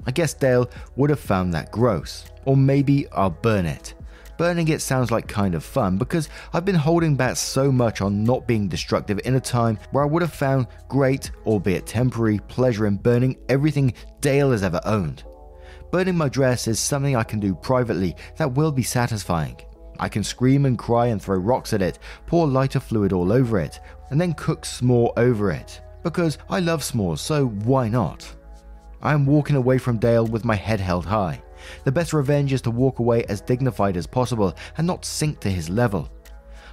I 0.06 0.12
guess 0.12 0.34
Dale 0.34 0.70
would 0.98 1.10
have 1.10 1.22
found 1.22 1.54
that 1.54 1.72
gross, 1.72 2.26
or 2.44 2.58
maybe 2.58 3.08
I'll 3.14 3.30
burn 3.30 3.66
it. 3.66 3.94
Burning 4.38 4.68
it 4.68 4.82
sounds 4.82 5.10
like 5.10 5.26
kind 5.28 5.56
of 5.56 5.64
fun 5.64 5.98
because 5.98 6.28
I've 6.52 6.66
been 6.66 6.76
holding 6.76 7.16
back 7.16 7.38
so 7.38 7.72
much 7.72 8.02
on 8.02 8.26
not 8.26 8.46
being 8.46 8.68
destructive 8.68 9.22
in 9.24 9.36
a 9.36 9.40
time 9.40 9.80
where 9.92 10.04
I 10.04 10.08
would 10.08 10.22
have 10.22 10.34
found 10.34 10.68
great, 10.90 11.32
albeit 11.46 11.86
temporary, 11.86 12.40
pleasure 12.50 12.88
in 12.88 12.98
burning 12.98 13.38
everything 13.48 13.94
Dale 14.20 14.52
has 14.52 14.64
ever 14.64 14.82
owned. 14.84 15.24
Burning 15.94 16.18
my 16.18 16.28
dress 16.28 16.68
is 16.68 16.78
something 16.78 17.16
I 17.16 17.24
can 17.24 17.40
do 17.40 17.56
privately 17.56 18.18
that 18.36 18.54
will 18.54 18.72
be 18.72 18.84
satisfying. 18.84 19.56
I 20.00 20.10
can 20.10 20.24
scream 20.24 20.66
and 20.66 20.78
cry 20.78 21.08
and 21.08 21.22
throw 21.22 21.38
rocks 21.38 21.74
at 21.74 21.82
it, 21.82 22.00
pour 22.26 22.48
lighter 22.48 22.80
fluid 22.80 23.14
all 23.14 23.32
over 23.32 23.60
it, 23.60 23.80
and 24.10 24.20
then 24.20 24.34
cook 24.34 24.64
s'more 24.64 25.14
over 25.18 25.52
it. 25.52 25.82
Because 26.04 26.38
I 26.50 26.60
love 26.60 26.82
s'mores, 26.82 27.20
so 27.20 27.48
why 27.48 27.88
not? 27.88 28.36
I 29.02 29.14
am 29.14 29.26
walking 29.26 29.56
away 29.56 29.78
from 29.78 29.98
Dale 29.98 30.26
with 30.26 30.46
my 30.46 30.56
head 30.56 30.80
held 30.80 31.06
high. 31.06 31.42
The 31.84 31.92
best 31.92 32.14
revenge 32.14 32.54
is 32.54 32.62
to 32.64 32.72
walk 32.72 33.00
away 33.00 33.24
as 33.26 33.42
dignified 33.42 33.98
as 33.98 34.08
possible 34.08 34.56
and 34.78 34.86
not 34.86 35.06
sink 35.06 35.40
to 35.42 35.50
his 35.50 35.70
level. 35.70 36.10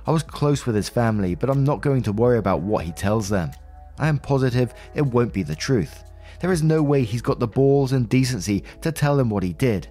I 0.06 0.12
was 0.12 0.22
close 0.22 0.66
with 0.66 0.74
his 0.74 0.88
family, 0.88 1.34
but 1.34 1.50
I'm 1.50 1.64
not 1.64 1.82
going 1.82 2.02
to 2.02 2.12
worry 2.12 2.38
about 2.38 2.62
what 2.62 2.84
he 2.84 2.92
tells 2.92 3.28
them. 3.28 3.50
I 3.98 4.08
am 4.08 4.18
positive 4.18 4.74
it 4.94 5.02
won't 5.02 5.32
be 5.32 5.42
the 5.42 5.54
truth. 5.54 6.04
There 6.40 6.52
is 6.52 6.62
no 6.62 6.82
way 6.82 7.04
he's 7.04 7.22
got 7.22 7.38
the 7.38 7.46
balls 7.46 7.92
and 7.92 8.08
decency 8.08 8.64
to 8.80 8.90
tell 8.90 9.16
them 9.16 9.28
what 9.28 9.42
he 9.42 9.52
did. 9.52 9.88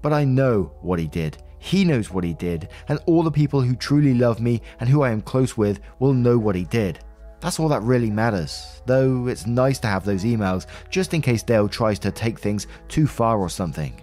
But 0.00 0.12
I 0.12 0.24
know 0.24 0.72
what 0.80 1.00
he 1.00 1.08
did. 1.08 1.42
He 1.58 1.84
knows 1.84 2.10
what 2.10 2.24
he 2.24 2.34
did, 2.34 2.68
and 2.88 3.00
all 3.06 3.22
the 3.22 3.30
people 3.30 3.60
who 3.60 3.74
truly 3.74 4.14
love 4.14 4.40
me 4.40 4.62
and 4.80 4.88
who 4.88 5.02
I 5.02 5.10
am 5.10 5.22
close 5.22 5.56
with 5.56 5.80
will 5.98 6.12
know 6.12 6.38
what 6.38 6.54
he 6.54 6.64
did. 6.64 7.00
That's 7.40 7.60
all 7.60 7.68
that 7.68 7.82
really 7.82 8.10
matters, 8.10 8.82
though 8.86 9.28
it's 9.28 9.46
nice 9.46 9.78
to 9.80 9.88
have 9.88 10.04
those 10.04 10.24
emails 10.24 10.66
just 10.90 11.14
in 11.14 11.22
case 11.22 11.42
Dale 11.42 11.68
tries 11.68 11.98
to 12.00 12.10
take 12.10 12.38
things 12.38 12.66
too 12.88 13.06
far 13.06 13.38
or 13.38 13.48
something. 13.48 14.00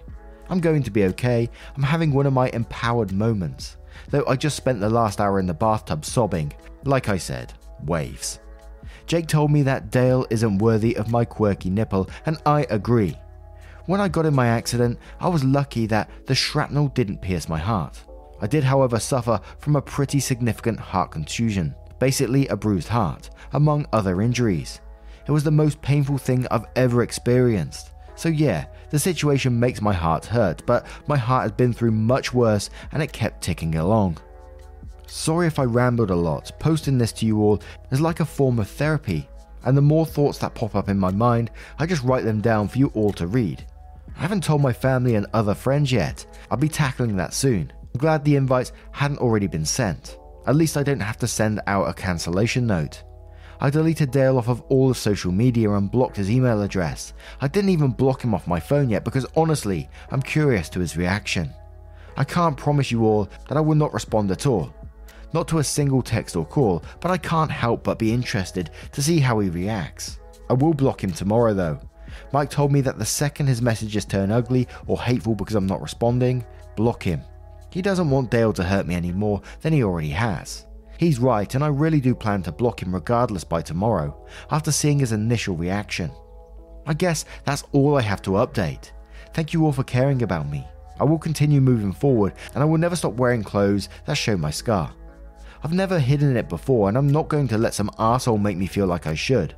I'm 0.48 0.60
going 0.60 0.82
to 0.84 0.90
be 0.90 1.04
okay, 1.04 1.50
I'm 1.76 1.82
having 1.82 2.12
one 2.12 2.26
of 2.26 2.32
my 2.32 2.48
empowered 2.50 3.12
moments, 3.12 3.76
though 4.08 4.24
I 4.26 4.36
just 4.36 4.56
spent 4.56 4.80
the 4.80 4.88
last 4.88 5.20
hour 5.20 5.38
in 5.38 5.46
the 5.46 5.54
bathtub 5.54 6.04
sobbing. 6.04 6.52
Like 6.84 7.08
I 7.08 7.18
said, 7.18 7.52
waves. 7.84 8.38
Jake 9.06 9.26
told 9.26 9.50
me 9.50 9.62
that 9.62 9.90
Dale 9.90 10.26
isn't 10.30 10.58
worthy 10.58 10.96
of 10.96 11.10
my 11.10 11.24
quirky 11.24 11.70
nipple, 11.70 12.08
and 12.24 12.38
I 12.46 12.66
agree. 12.70 13.16
When 13.86 14.00
I 14.00 14.08
got 14.08 14.26
in 14.26 14.34
my 14.34 14.48
accident, 14.48 14.98
I 15.20 15.28
was 15.28 15.44
lucky 15.44 15.86
that 15.86 16.10
the 16.26 16.34
shrapnel 16.34 16.88
didn't 16.88 17.22
pierce 17.22 17.48
my 17.48 17.58
heart. 17.58 18.02
I 18.40 18.48
did, 18.48 18.64
however, 18.64 18.98
suffer 18.98 19.40
from 19.58 19.76
a 19.76 19.82
pretty 19.82 20.18
significant 20.18 20.80
heart 20.80 21.12
contusion, 21.12 21.72
basically 22.00 22.48
a 22.48 22.56
bruised 22.56 22.88
heart, 22.88 23.30
among 23.52 23.86
other 23.92 24.20
injuries. 24.22 24.80
It 25.28 25.30
was 25.30 25.44
the 25.44 25.52
most 25.52 25.80
painful 25.82 26.18
thing 26.18 26.48
I've 26.50 26.66
ever 26.74 27.02
experienced. 27.02 27.92
So, 28.16 28.28
yeah, 28.28 28.66
the 28.90 28.98
situation 28.98 29.60
makes 29.60 29.80
my 29.80 29.92
heart 29.92 30.24
hurt, 30.24 30.66
but 30.66 30.84
my 31.06 31.16
heart 31.16 31.42
has 31.42 31.52
been 31.52 31.72
through 31.72 31.92
much 31.92 32.34
worse 32.34 32.70
and 32.90 33.00
it 33.00 33.12
kept 33.12 33.40
ticking 33.40 33.76
along. 33.76 34.18
Sorry 35.06 35.46
if 35.46 35.60
I 35.60 35.64
rambled 35.64 36.10
a 36.10 36.16
lot, 36.16 36.50
posting 36.58 36.98
this 36.98 37.12
to 37.12 37.26
you 37.26 37.40
all 37.40 37.62
is 37.92 38.00
like 38.00 38.18
a 38.18 38.24
form 38.24 38.58
of 38.58 38.68
therapy, 38.68 39.28
and 39.64 39.76
the 39.76 39.82
more 39.82 40.06
thoughts 40.06 40.38
that 40.38 40.54
pop 40.56 40.74
up 40.74 40.88
in 40.88 40.98
my 40.98 41.12
mind, 41.12 41.52
I 41.78 41.86
just 41.86 42.02
write 42.02 42.24
them 42.24 42.40
down 42.40 42.66
for 42.66 42.78
you 42.78 42.88
all 42.88 43.12
to 43.12 43.28
read. 43.28 43.64
I 44.16 44.22
haven't 44.22 44.44
told 44.44 44.62
my 44.62 44.72
family 44.72 45.14
and 45.14 45.26
other 45.34 45.54
friends 45.54 45.92
yet, 45.92 46.24
I'll 46.50 46.56
be 46.56 46.68
tackling 46.68 47.16
that 47.16 47.34
soon. 47.34 47.70
I'm 47.94 47.98
glad 47.98 48.24
the 48.24 48.36
invites 48.36 48.72
hadn't 48.90 49.18
already 49.18 49.46
been 49.46 49.66
sent. 49.66 50.18
At 50.46 50.56
least 50.56 50.78
I 50.78 50.82
don't 50.82 51.00
have 51.00 51.18
to 51.18 51.28
send 51.28 51.60
out 51.66 51.88
a 51.88 51.92
cancellation 51.92 52.66
note. 52.66 53.02
I 53.60 53.68
deleted 53.68 54.10
Dale 54.10 54.38
off 54.38 54.48
of 54.48 54.62
all 54.62 54.90
of 54.90 54.96
social 54.96 55.32
media 55.32 55.70
and 55.70 55.90
blocked 55.90 56.16
his 56.16 56.30
email 56.30 56.62
address. 56.62 57.12
I 57.40 57.48
didn't 57.48 57.70
even 57.70 57.90
block 57.90 58.22
him 58.22 58.34
off 58.34 58.46
my 58.46 58.60
phone 58.60 58.88
yet 58.88 59.04
because 59.04 59.26
honestly, 59.36 59.88
I'm 60.10 60.22
curious 60.22 60.68
to 60.70 60.80
his 60.80 60.96
reaction. 60.96 61.52
I 62.16 62.24
can't 62.24 62.56
promise 62.56 62.90
you 62.90 63.04
all 63.04 63.28
that 63.48 63.58
I 63.58 63.60
will 63.60 63.74
not 63.74 63.92
respond 63.92 64.30
at 64.30 64.46
all, 64.46 64.74
not 65.34 65.46
to 65.48 65.58
a 65.58 65.64
single 65.64 66.00
text 66.00 66.36
or 66.36 66.46
call, 66.46 66.82
but 67.00 67.10
I 67.10 67.18
can't 67.18 67.50
help 67.50 67.84
but 67.84 67.98
be 67.98 68.12
interested 68.12 68.70
to 68.92 69.02
see 69.02 69.20
how 69.20 69.40
he 69.40 69.50
reacts. 69.50 70.18
I 70.48 70.54
will 70.54 70.72
block 70.72 71.04
him 71.04 71.12
tomorrow 71.12 71.52
though. 71.52 71.80
Mike 72.32 72.50
told 72.50 72.72
me 72.72 72.80
that 72.82 72.98
the 72.98 73.04
second 73.04 73.46
his 73.46 73.62
messages 73.62 74.04
turn 74.04 74.30
ugly 74.30 74.68
or 74.86 75.00
hateful 75.00 75.34
because 75.34 75.54
I'm 75.54 75.66
not 75.66 75.82
responding, 75.82 76.44
block 76.76 77.02
him. 77.02 77.20
He 77.70 77.82
doesn't 77.82 78.10
want 78.10 78.30
Dale 78.30 78.52
to 78.54 78.62
hurt 78.62 78.86
me 78.86 78.94
any 78.94 79.12
more 79.12 79.42
than 79.60 79.72
he 79.72 79.82
already 79.82 80.10
has. 80.10 80.66
He's 80.98 81.18
right, 81.18 81.54
and 81.54 81.62
I 81.62 81.68
really 81.68 82.00
do 82.00 82.14
plan 82.14 82.42
to 82.44 82.52
block 82.52 82.82
him 82.82 82.94
regardless 82.94 83.44
by 83.44 83.60
tomorrow, 83.60 84.26
after 84.50 84.72
seeing 84.72 84.98
his 84.98 85.12
initial 85.12 85.56
reaction. 85.56 86.10
I 86.86 86.94
guess 86.94 87.24
that's 87.44 87.64
all 87.72 87.96
I 87.96 88.02
have 88.02 88.22
to 88.22 88.30
update. 88.32 88.92
Thank 89.34 89.52
you 89.52 89.64
all 89.64 89.72
for 89.72 89.84
caring 89.84 90.22
about 90.22 90.48
me. 90.48 90.66
I 90.98 91.04
will 91.04 91.18
continue 91.18 91.60
moving 91.60 91.92
forward, 91.92 92.32
and 92.54 92.62
I 92.62 92.66
will 92.66 92.78
never 92.78 92.96
stop 92.96 93.14
wearing 93.14 93.42
clothes 93.42 93.90
that 94.06 94.16
show 94.16 94.36
my 94.36 94.50
scar. 94.50 94.94
I've 95.62 95.72
never 95.72 95.98
hidden 95.98 96.36
it 96.36 96.48
before, 96.48 96.88
and 96.88 96.96
I'm 96.96 97.08
not 97.08 97.28
going 97.28 97.48
to 97.48 97.58
let 97.58 97.74
some 97.74 97.90
asshole 97.98 98.38
make 98.38 98.56
me 98.56 98.66
feel 98.66 98.86
like 98.86 99.06
I 99.06 99.14
should. 99.14 99.54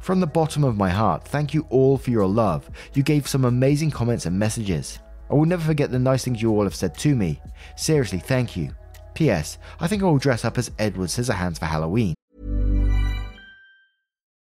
From 0.00 0.20
the 0.20 0.26
bottom 0.26 0.64
of 0.64 0.76
my 0.76 0.90
heart, 0.90 1.24
thank 1.24 1.54
you 1.54 1.66
all 1.70 1.98
for 1.98 2.10
your 2.10 2.26
love. 2.26 2.70
You 2.94 3.02
gave 3.02 3.28
some 3.28 3.44
amazing 3.44 3.90
comments 3.90 4.26
and 4.26 4.38
messages. 4.38 4.98
I 5.30 5.34
will 5.34 5.46
never 5.46 5.62
forget 5.62 5.90
the 5.90 5.98
nice 5.98 6.24
things 6.24 6.42
you 6.42 6.50
all 6.50 6.64
have 6.64 6.74
said 6.74 6.96
to 6.98 7.14
me. 7.14 7.40
Seriously, 7.76 8.18
thank 8.18 8.56
you. 8.56 8.70
P.S. 9.14 9.58
I 9.80 9.86
think 9.86 10.02
I 10.02 10.06
will 10.06 10.18
dress 10.18 10.44
up 10.44 10.58
as 10.58 10.70
Edward 10.78 11.08
Scissorhands 11.08 11.58
for 11.58 11.66
Halloween. 11.66 12.14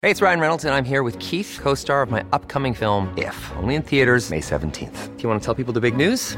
Hey, 0.01 0.11
it's 0.11 0.21
Ryan 0.21 0.39
Reynolds, 0.39 0.65
and 0.65 0.75
I'm 0.75 0.85
here 0.85 1.01
with 1.01 1.17
Keith, 1.17 1.57
co 1.61 1.73
star 1.73 2.03
of 2.03 2.11
my 2.11 2.23
upcoming 2.31 2.75
film, 2.75 3.11
If, 3.17 3.51
only 3.57 3.75
in 3.75 3.81
theaters, 3.81 4.29
May 4.29 4.41
17th. 4.41 5.17
Do 5.17 5.23
you 5.23 5.29
want 5.29 5.41
to 5.41 5.45
tell 5.45 5.55
people 5.55 5.73
the 5.73 5.81
big 5.81 5.97
news? 5.97 6.37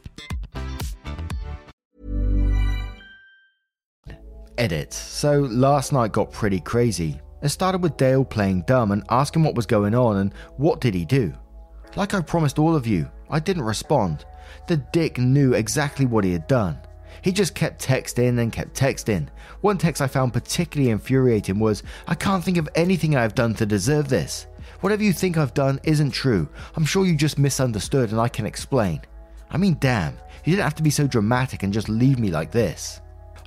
Edit. 4.61 4.93
So 4.93 5.39
last 5.39 5.91
night 5.91 6.11
got 6.11 6.31
pretty 6.31 6.59
crazy. 6.59 7.19
It 7.41 7.49
started 7.49 7.81
with 7.81 7.97
Dale 7.97 8.23
playing 8.23 8.61
dumb 8.67 8.91
and 8.91 9.03
asking 9.09 9.43
what 9.43 9.55
was 9.55 9.65
going 9.65 9.95
on 9.95 10.17
and 10.17 10.35
what 10.57 10.79
did 10.79 10.93
he 10.93 11.03
do. 11.03 11.33
Like 11.95 12.13
I 12.13 12.21
promised 12.21 12.59
all 12.59 12.75
of 12.75 12.85
you, 12.85 13.09
I 13.27 13.39
didn't 13.39 13.63
respond. 13.63 14.23
The 14.67 14.77
dick 14.77 15.17
knew 15.17 15.53
exactly 15.53 16.05
what 16.05 16.23
he 16.23 16.31
had 16.31 16.45
done. 16.45 16.77
He 17.23 17.31
just 17.31 17.55
kept 17.55 17.83
texting 17.83 18.39
and 18.39 18.53
kept 18.53 18.75
texting. 18.75 19.29
One 19.61 19.79
text 19.79 19.99
I 19.99 20.05
found 20.05 20.31
particularly 20.31 20.91
infuriating 20.91 21.57
was 21.57 21.81
I 22.07 22.13
can't 22.13 22.43
think 22.43 22.57
of 22.57 22.69
anything 22.75 23.15
I've 23.15 23.33
done 23.33 23.55
to 23.55 23.65
deserve 23.65 24.09
this. 24.09 24.45
Whatever 24.81 25.01
you 25.01 25.11
think 25.11 25.37
I've 25.37 25.55
done 25.55 25.79
isn't 25.85 26.11
true. 26.11 26.47
I'm 26.75 26.85
sure 26.85 27.07
you 27.07 27.15
just 27.15 27.39
misunderstood 27.39 28.11
and 28.11 28.21
I 28.21 28.27
can 28.27 28.45
explain. 28.45 29.01
I 29.49 29.57
mean, 29.57 29.77
damn, 29.79 30.13
you 30.45 30.51
didn't 30.51 30.65
have 30.65 30.75
to 30.75 30.83
be 30.83 30.91
so 30.91 31.07
dramatic 31.07 31.63
and 31.63 31.73
just 31.73 31.89
leave 31.89 32.19
me 32.19 32.29
like 32.29 32.51
this. 32.51 33.01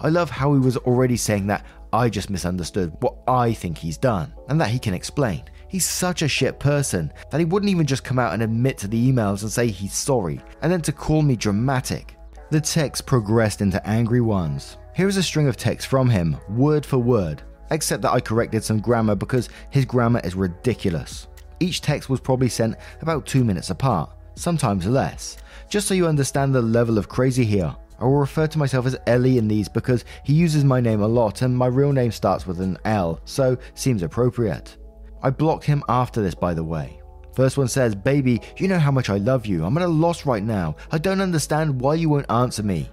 I 0.04 0.08
love 0.10 0.28
how 0.28 0.52
he 0.52 0.60
was 0.60 0.76
already 0.76 1.16
saying 1.16 1.46
that 1.46 1.64
I 1.90 2.10
just 2.10 2.28
misunderstood 2.28 2.94
what 3.00 3.16
I 3.26 3.54
think 3.54 3.78
he's 3.78 3.96
done 3.96 4.34
and 4.50 4.60
that 4.60 4.68
he 4.68 4.78
can 4.78 4.92
explain. 4.92 5.44
He's 5.66 5.86
such 5.86 6.20
a 6.20 6.28
shit 6.28 6.60
person 6.60 7.10
that 7.30 7.38
he 7.38 7.46
wouldn't 7.46 7.70
even 7.70 7.86
just 7.86 8.04
come 8.04 8.18
out 8.18 8.34
and 8.34 8.42
admit 8.42 8.76
to 8.78 8.86
the 8.86 9.10
emails 9.10 9.40
and 9.40 9.50
say 9.50 9.68
he's 9.68 9.94
sorry 9.94 10.42
and 10.60 10.70
then 10.70 10.82
to 10.82 10.92
call 10.92 11.22
me 11.22 11.36
dramatic. 11.36 12.18
The 12.50 12.60
text 12.60 13.06
progressed 13.06 13.62
into 13.62 13.84
angry 13.88 14.20
ones. 14.20 14.76
Here 14.94 15.08
is 15.08 15.16
a 15.16 15.22
string 15.22 15.48
of 15.48 15.56
texts 15.56 15.88
from 15.88 16.10
him, 16.10 16.36
word 16.50 16.84
for 16.84 16.98
word, 16.98 17.42
except 17.70 18.02
that 18.02 18.12
I 18.12 18.20
corrected 18.20 18.62
some 18.62 18.80
grammar 18.80 19.14
because 19.14 19.48
his 19.70 19.86
grammar 19.86 20.20
is 20.22 20.34
ridiculous. 20.34 21.28
Each 21.60 21.80
text 21.80 22.10
was 22.10 22.20
probably 22.20 22.50
sent 22.50 22.76
about 23.00 23.24
two 23.24 23.42
minutes 23.42 23.70
apart, 23.70 24.10
sometimes 24.34 24.86
less. 24.86 25.38
Just 25.70 25.88
so 25.88 25.94
you 25.94 26.06
understand 26.06 26.54
the 26.54 26.60
level 26.60 26.98
of 26.98 27.08
crazy 27.08 27.44
here, 27.44 27.74
I 28.04 28.06
will 28.06 28.18
refer 28.18 28.46
to 28.46 28.58
myself 28.58 28.84
as 28.84 28.98
Ellie 29.06 29.38
in 29.38 29.48
these 29.48 29.66
because 29.66 30.04
he 30.24 30.34
uses 30.34 30.62
my 30.62 30.78
name 30.78 31.00
a 31.00 31.08
lot 31.08 31.40
and 31.40 31.56
my 31.56 31.68
real 31.68 31.90
name 31.90 32.12
starts 32.12 32.46
with 32.46 32.60
an 32.60 32.76
L, 32.84 33.18
so 33.24 33.56
seems 33.72 34.02
appropriate. 34.02 34.76
I 35.22 35.30
blocked 35.30 35.64
him 35.64 35.82
after 35.88 36.20
this, 36.20 36.34
by 36.34 36.52
the 36.52 36.62
way. 36.62 37.00
First 37.34 37.56
one 37.56 37.66
says, 37.66 37.94
Baby, 37.94 38.42
you 38.58 38.68
know 38.68 38.78
how 38.78 38.90
much 38.90 39.08
I 39.08 39.16
love 39.16 39.46
you. 39.46 39.64
I'm 39.64 39.78
at 39.78 39.84
a 39.84 39.88
loss 39.88 40.26
right 40.26 40.42
now. 40.42 40.76
I 40.92 40.98
don't 40.98 41.22
understand 41.22 41.80
why 41.80 41.94
you 41.94 42.10
won't 42.10 42.30
answer 42.30 42.62
me. 42.62 42.90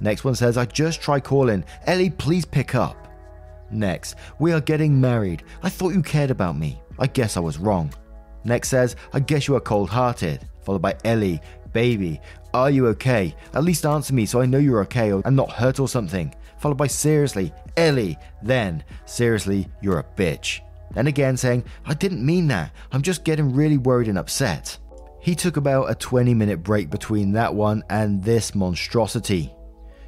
Next 0.00 0.24
one 0.24 0.34
says, 0.34 0.56
I 0.56 0.64
just 0.64 1.00
tried 1.00 1.22
calling. 1.22 1.64
Ellie, 1.86 2.10
please 2.10 2.44
pick 2.44 2.74
up. 2.74 3.06
Next, 3.70 4.16
we 4.40 4.50
are 4.52 4.60
getting 4.60 5.00
married. 5.00 5.44
I 5.62 5.68
thought 5.68 5.94
you 5.94 6.02
cared 6.02 6.32
about 6.32 6.58
me. 6.58 6.82
I 6.98 7.06
guess 7.06 7.36
I 7.36 7.40
was 7.40 7.58
wrong. 7.58 7.94
Next 8.42 8.70
says, 8.70 8.96
I 9.12 9.20
guess 9.20 9.46
you 9.46 9.54
are 9.54 9.60
cold 9.60 9.88
hearted. 9.88 10.48
Followed 10.64 10.82
by 10.82 10.96
Ellie, 11.04 11.40
Baby, 11.72 12.20
are 12.58 12.70
you 12.70 12.86
okay? 12.88 13.34
At 13.54 13.64
least 13.64 13.86
answer 13.86 14.14
me 14.14 14.26
so 14.26 14.40
I 14.40 14.46
know 14.46 14.58
you're 14.58 14.82
okay 14.82 15.10
and 15.10 15.36
not 15.36 15.52
hurt 15.52 15.80
or 15.80 15.88
something. 15.88 16.34
Followed 16.58 16.78
by 16.78 16.86
Seriously, 16.86 17.52
Ellie. 17.76 18.18
Then, 18.42 18.84
Seriously, 19.06 19.68
you're 19.80 20.00
a 20.00 20.04
bitch. 20.16 20.60
Then 20.92 21.06
again 21.06 21.36
saying, 21.36 21.64
I 21.84 21.94
didn't 21.94 22.24
mean 22.24 22.48
that, 22.48 22.72
I'm 22.92 23.02
just 23.02 23.24
getting 23.24 23.54
really 23.54 23.78
worried 23.78 24.08
and 24.08 24.18
upset. 24.18 24.78
He 25.20 25.34
took 25.34 25.56
about 25.56 25.90
a 25.90 25.94
20 25.94 26.34
minute 26.34 26.62
break 26.62 26.90
between 26.90 27.32
that 27.32 27.54
one 27.54 27.82
and 27.90 28.22
this 28.22 28.54
monstrosity. 28.54 29.54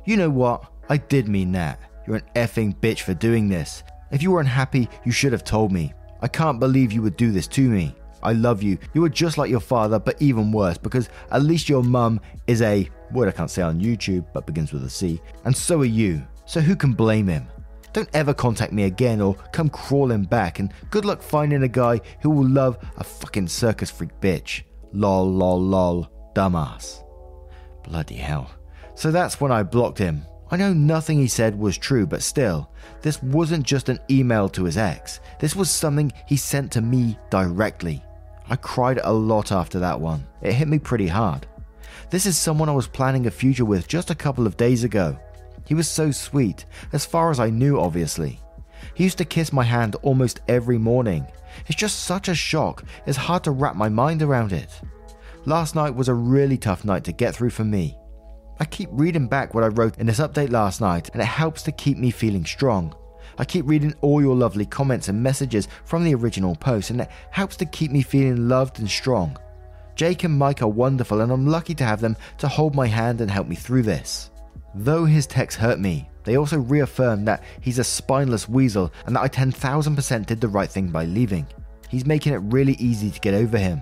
You 0.04 0.16
know 0.16 0.30
what? 0.30 0.64
I 0.88 0.96
did 0.96 1.28
mean 1.28 1.52
that. 1.52 1.78
You're 2.06 2.16
an 2.16 2.30
effing 2.34 2.74
bitch 2.74 3.00
for 3.00 3.14
doing 3.14 3.48
this. 3.48 3.84
If 4.10 4.22
you 4.22 4.32
were 4.32 4.40
unhappy, 4.40 4.88
you 5.04 5.12
should 5.12 5.32
have 5.32 5.44
told 5.44 5.72
me. 5.72 5.92
I 6.22 6.28
can't 6.28 6.58
believe 6.58 6.92
you 6.92 7.02
would 7.02 7.16
do 7.16 7.32
this 7.32 7.46
to 7.48 7.68
me. 7.68 7.94
I 8.22 8.32
love 8.32 8.62
you. 8.62 8.78
You 8.94 9.04
are 9.04 9.08
just 9.10 9.38
like 9.38 9.50
your 9.50 9.60
father, 9.60 9.98
but 9.98 10.20
even 10.20 10.52
worse 10.52 10.78
because 10.78 11.08
at 11.30 11.42
least 11.42 11.68
your 11.68 11.82
mum 11.82 12.20
is 12.46 12.62
a 12.62 12.88
word 13.12 13.28
I 13.28 13.32
can't 13.32 13.50
say 13.50 13.62
on 13.62 13.80
YouTube, 13.80 14.26
but 14.32 14.46
begins 14.46 14.72
with 14.72 14.84
a 14.84 14.90
C, 14.90 15.20
and 15.44 15.56
so 15.56 15.80
are 15.80 15.84
you. 15.84 16.22
So 16.46 16.60
who 16.60 16.76
can 16.76 16.92
blame 16.92 17.28
him? 17.28 17.46
Don't 17.92 18.08
ever 18.14 18.32
contact 18.32 18.72
me 18.72 18.84
again 18.84 19.20
or 19.20 19.34
come 19.52 19.68
crawling 19.68 20.24
back, 20.24 20.58
and 20.58 20.72
good 20.90 21.04
luck 21.04 21.22
finding 21.22 21.62
a 21.62 21.68
guy 21.68 22.00
who 22.22 22.30
will 22.30 22.48
love 22.48 22.78
a 22.96 23.04
fucking 23.04 23.48
circus 23.48 23.90
freak 23.90 24.10
bitch. 24.20 24.62
Lol, 24.92 25.30
lol, 25.32 25.60
lol, 25.60 26.10
dumbass. 26.34 27.02
Bloody 27.84 28.16
hell. 28.16 28.50
So 28.94 29.10
that's 29.10 29.40
when 29.40 29.50
I 29.50 29.62
blocked 29.62 29.98
him. 29.98 30.24
I 30.52 30.56
know 30.56 30.72
nothing 30.72 31.18
he 31.18 31.28
said 31.28 31.58
was 31.58 31.78
true, 31.78 32.06
but 32.06 32.22
still, 32.22 32.70
this 33.02 33.22
wasn't 33.22 33.64
just 33.64 33.88
an 33.88 34.00
email 34.10 34.48
to 34.50 34.64
his 34.64 34.76
ex. 34.76 35.20
This 35.38 35.54
was 35.54 35.70
something 35.70 36.12
he 36.26 36.36
sent 36.36 36.72
to 36.72 36.80
me 36.80 37.16
directly. 37.30 38.04
I 38.50 38.56
cried 38.56 38.98
a 39.04 39.12
lot 39.12 39.52
after 39.52 39.78
that 39.78 40.00
one. 40.00 40.26
It 40.42 40.54
hit 40.54 40.66
me 40.66 40.80
pretty 40.80 41.06
hard. 41.06 41.46
This 42.10 42.26
is 42.26 42.36
someone 42.36 42.68
I 42.68 42.72
was 42.72 42.88
planning 42.88 43.26
a 43.26 43.30
future 43.30 43.64
with 43.64 43.86
just 43.86 44.10
a 44.10 44.14
couple 44.14 44.44
of 44.44 44.56
days 44.56 44.82
ago. 44.82 45.16
He 45.64 45.74
was 45.74 45.88
so 45.88 46.10
sweet, 46.10 46.64
as 46.92 47.06
far 47.06 47.30
as 47.30 47.38
I 47.38 47.48
knew, 47.48 47.78
obviously. 47.78 48.40
He 48.94 49.04
used 49.04 49.18
to 49.18 49.24
kiss 49.24 49.52
my 49.52 49.62
hand 49.62 49.94
almost 50.02 50.40
every 50.48 50.78
morning. 50.78 51.24
It's 51.68 51.78
just 51.78 52.00
such 52.00 52.28
a 52.28 52.34
shock, 52.34 52.82
it's 53.06 53.16
hard 53.16 53.44
to 53.44 53.52
wrap 53.52 53.76
my 53.76 53.88
mind 53.88 54.20
around 54.20 54.52
it. 54.52 54.80
Last 55.44 55.76
night 55.76 55.94
was 55.94 56.08
a 56.08 56.14
really 56.14 56.58
tough 56.58 56.84
night 56.84 57.04
to 57.04 57.12
get 57.12 57.36
through 57.36 57.50
for 57.50 57.64
me. 57.64 57.96
I 58.58 58.64
keep 58.64 58.88
reading 58.90 59.28
back 59.28 59.54
what 59.54 59.62
I 59.62 59.68
wrote 59.68 59.96
in 59.98 60.06
this 60.06 60.18
update 60.18 60.50
last 60.50 60.80
night, 60.80 61.08
and 61.12 61.22
it 61.22 61.26
helps 61.26 61.62
to 61.62 61.72
keep 61.72 61.98
me 61.98 62.10
feeling 62.10 62.44
strong. 62.44 62.96
I 63.40 63.46
keep 63.46 63.66
reading 63.66 63.94
all 64.02 64.20
your 64.20 64.36
lovely 64.36 64.66
comments 64.66 65.08
and 65.08 65.22
messages 65.22 65.66
from 65.86 66.04
the 66.04 66.14
original 66.14 66.54
post, 66.54 66.90
and 66.90 67.00
it 67.00 67.08
helps 67.30 67.56
to 67.56 67.64
keep 67.64 67.90
me 67.90 68.02
feeling 68.02 68.50
loved 68.50 68.80
and 68.80 68.88
strong. 68.88 69.34
Jake 69.94 70.24
and 70.24 70.38
Mike 70.38 70.60
are 70.60 70.68
wonderful, 70.68 71.22
and 71.22 71.32
I'm 71.32 71.46
lucky 71.46 71.74
to 71.76 71.84
have 71.84 72.02
them 72.02 72.18
to 72.36 72.48
hold 72.48 72.74
my 72.74 72.86
hand 72.86 73.22
and 73.22 73.30
help 73.30 73.48
me 73.48 73.56
through 73.56 73.84
this. 73.84 74.30
Though 74.74 75.06
his 75.06 75.26
texts 75.26 75.58
hurt 75.58 75.80
me, 75.80 76.06
they 76.24 76.36
also 76.36 76.58
reaffirm 76.58 77.24
that 77.24 77.42
he's 77.62 77.78
a 77.78 77.84
spineless 77.84 78.46
weasel 78.46 78.92
and 79.06 79.16
that 79.16 79.22
I 79.22 79.28
10,000% 79.28 80.26
did 80.26 80.38
the 80.38 80.48
right 80.48 80.68
thing 80.68 80.88
by 80.88 81.06
leaving. 81.06 81.46
He's 81.88 82.04
making 82.04 82.34
it 82.34 82.42
really 82.52 82.74
easy 82.74 83.10
to 83.10 83.20
get 83.20 83.32
over 83.32 83.56
him. 83.56 83.80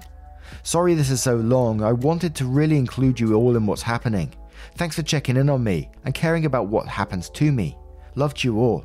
Sorry 0.63 0.95
this 0.95 1.11
is 1.11 1.21
so 1.21 1.35
long, 1.35 1.83
I 1.83 1.93
wanted 1.95 2.37
to 2.37 2.45
really 2.45 2.77
include 2.77 3.19
you 3.19 3.35
all 3.35 3.57
in 3.57 3.67
what's 3.67 3.83
happening. 3.83 4.33
Thanks 4.77 4.95
for 4.95 5.03
checking 5.03 5.37
in 5.37 5.51
on 5.51 5.65
me 5.65 5.91
and 6.05 6.15
caring 6.15 6.47
about 6.47 6.69
what 6.69 6.87
happens 6.87 7.29
to 7.31 7.51
me. 7.51 7.77
Loved 8.15 8.45
you 8.45 8.61
all. 8.61 8.85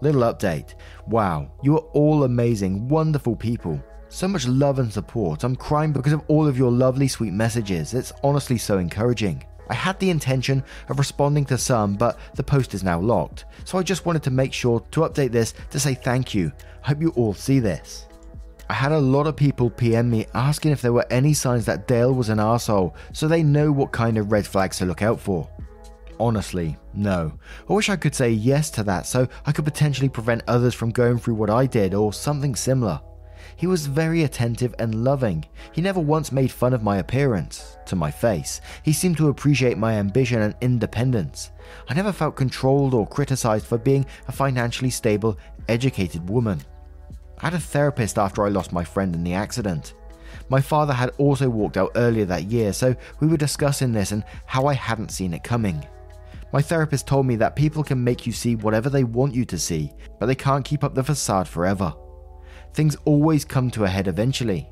Little 0.00 0.22
update. 0.22 0.74
Wow, 1.06 1.50
you 1.62 1.76
are 1.76 1.86
all 1.92 2.24
amazing, 2.24 2.88
wonderful 2.88 3.34
people. 3.34 3.82
So 4.08 4.28
much 4.28 4.46
love 4.46 4.78
and 4.78 4.92
support. 4.92 5.42
I'm 5.42 5.56
crying 5.56 5.92
because 5.92 6.12
of 6.12 6.22
all 6.28 6.46
of 6.46 6.58
your 6.58 6.70
lovely, 6.70 7.08
sweet 7.08 7.32
messages. 7.32 7.94
It's 7.94 8.12
honestly 8.22 8.58
so 8.58 8.78
encouraging. 8.78 9.44
I 9.68 9.74
had 9.74 9.98
the 9.98 10.10
intention 10.10 10.62
of 10.88 10.98
responding 10.98 11.44
to 11.46 11.58
some, 11.58 11.94
but 11.94 12.18
the 12.34 12.42
post 12.42 12.74
is 12.74 12.84
now 12.84 13.00
locked, 13.00 13.46
so 13.64 13.78
I 13.78 13.82
just 13.82 14.06
wanted 14.06 14.22
to 14.24 14.30
make 14.30 14.52
sure 14.52 14.80
to 14.92 15.00
update 15.00 15.32
this 15.32 15.54
to 15.70 15.80
say 15.80 15.94
thank 15.94 16.34
you. 16.34 16.52
Hope 16.82 17.00
you 17.00 17.10
all 17.10 17.34
see 17.34 17.58
this. 17.58 18.06
I 18.68 18.74
had 18.74 18.92
a 18.92 18.98
lot 18.98 19.26
of 19.26 19.36
people 19.36 19.70
PM 19.70 20.10
me 20.10 20.26
asking 20.34 20.72
if 20.72 20.82
there 20.82 20.92
were 20.92 21.06
any 21.10 21.34
signs 21.34 21.64
that 21.66 21.86
Dale 21.86 22.12
was 22.12 22.28
an 22.28 22.40
asshole, 22.40 22.94
so 23.12 23.26
they 23.26 23.42
know 23.42 23.72
what 23.72 23.92
kind 23.92 24.18
of 24.18 24.30
red 24.30 24.46
flags 24.46 24.78
to 24.78 24.86
look 24.86 25.02
out 25.02 25.20
for. 25.20 25.48
Honestly, 26.18 26.76
no. 26.94 27.32
I 27.68 27.72
wish 27.72 27.90
I 27.90 27.96
could 27.96 28.14
say 28.14 28.30
yes 28.30 28.70
to 28.70 28.82
that 28.84 29.06
so 29.06 29.28
I 29.44 29.52
could 29.52 29.64
potentially 29.64 30.08
prevent 30.08 30.42
others 30.48 30.74
from 30.74 30.90
going 30.90 31.18
through 31.18 31.34
what 31.34 31.50
I 31.50 31.66
did 31.66 31.94
or 31.94 32.12
something 32.12 32.54
similar. 32.54 33.00
He 33.56 33.66
was 33.66 33.86
very 33.86 34.24
attentive 34.24 34.74
and 34.78 35.04
loving. 35.04 35.44
He 35.72 35.80
never 35.80 36.00
once 36.00 36.32
made 36.32 36.50
fun 36.50 36.74
of 36.74 36.82
my 36.82 36.98
appearance, 36.98 37.78
to 37.86 37.96
my 37.96 38.10
face. 38.10 38.60
He 38.82 38.92
seemed 38.92 39.16
to 39.18 39.28
appreciate 39.28 39.78
my 39.78 39.94
ambition 39.94 40.42
and 40.42 40.54
independence. 40.60 41.52
I 41.88 41.94
never 41.94 42.12
felt 42.12 42.36
controlled 42.36 42.92
or 42.92 43.06
criticized 43.06 43.66
for 43.66 43.78
being 43.78 44.04
a 44.28 44.32
financially 44.32 44.90
stable, 44.90 45.38
educated 45.68 46.28
woman. 46.28 46.60
I 47.38 47.46
had 47.46 47.54
a 47.54 47.58
therapist 47.58 48.18
after 48.18 48.44
I 48.44 48.50
lost 48.50 48.72
my 48.72 48.84
friend 48.84 49.14
in 49.14 49.24
the 49.24 49.34
accident. 49.34 49.94
My 50.48 50.60
father 50.60 50.92
had 50.92 51.12
also 51.18 51.48
walked 51.48 51.76
out 51.76 51.92
earlier 51.96 52.24
that 52.26 52.44
year, 52.44 52.72
so 52.72 52.94
we 53.20 53.26
were 53.26 53.36
discussing 53.36 53.92
this 53.92 54.12
and 54.12 54.24
how 54.44 54.66
I 54.66 54.74
hadn't 54.74 55.10
seen 55.10 55.34
it 55.34 55.44
coming. 55.44 55.86
My 56.52 56.62
therapist 56.62 57.06
told 57.06 57.26
me 57.26 57.36
that 57.36 57.56
people 57.56 57.82
can 57.82 58.02
make 58.02 58.26
you 58.26 58.32
see 58.32 58.56
whatever 58.56 58.88
they 58.88 59.04
want 59.04 59.34
you 59.34 59.44
to 59.46 59.58
see, 59.58 59.92
but 60.18 60.26
they 60.26 60.34
can't 60.34 60.64
keep 60.64 60.84
up 60.84 60.94
the 60.94 61.02
facade 61.02 61.48
forever 61.48 61.94
things 62.76 62.96
always 63.06 63.44
come 63.44 63.70
to 63.70 63.84
a 63.84 63.88
head 63.88 64.06
eventually. 64.06 64.68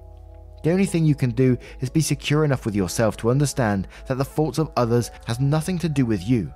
The 0.62 0.70
only 0.70 0.87
thing 0.87 1.04
you 1.04 1.14
can 1.14 1.30
do 1.30 1.58
is 1.80 1.90
be 1.90 2.00
secure 2.00 2.44
enough 2.44 2.64
with 2.64 2.74
yourself 2.74 3.16
to 3.18 3.30
understand 3.30 3.88
that 4.06 4.16
the 4.18 4.24
faults 4.24 4.58
of 4.58 4.70
others 4.76 5.10
has 5.26 5.40
nothing 5.40 5.78
to 5.80 5.88
do 5.88 6.06
with 6.06 6.26
you. 6.26 6.52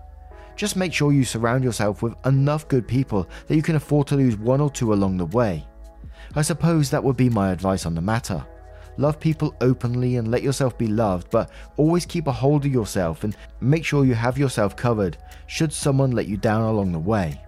Just 0.56 0.76
make 0.76 0.92
sure 0.92 1.12
you 1.12 1.24
surround 1.24 1.64
yourself 1.64 2.02
with 2.02 2.14
enough 2.26 2.68
good 2.68 2.86
people 2.86 3.28
that 3.46 3.56
you 3.56 3.62
can 3.62 3.76
afford 3.76 4.06
to 4.08 4.16
lose 4.16 4.36
one 4.36 4.60
or 4.60 4.70
two 4.70 4.92
along 4.92 5.16
the 5.16 5.26
way. 5.26 5.66
I 6.34 6.42
suppose 6.42 6.90
that 6.90 7.02
would 7.02 7.16
be 7.16 7.30
my 7.30 7.50
advice 7.50 7.86
on 7.86 7.94
the 7.94 8.00
matter. 8.00 8.44
Love 8.98 9.20
people 9.20 9.54
openly 9.60 10.16
and 10.16 10.28
let 10.28 10.42
yourself 10.42 10.76
be 10.76 10.88
loved, 10.88 11.30
but 11.30 11.50
always 11.76 12.04
keep 12.04 12.26
a 12.26 12.32
hold 12.32 12.66
of 12.66 12.72
yourself 12.72 13.22
and 13.22 13.36
make 13.60 13.84
sure 13.84 14.04
you 14.04 14.14
have 14.14 14.36
yourself 14.36 14.76
covered 14.76 15.16
should 15.46 15.72
someone 15.72 16.10
let 16.10 16.26
you 16.26 16.36
down 16.36 16.62
along 16.62 16.90
the 16.90 16.98
way. 16.98 17.40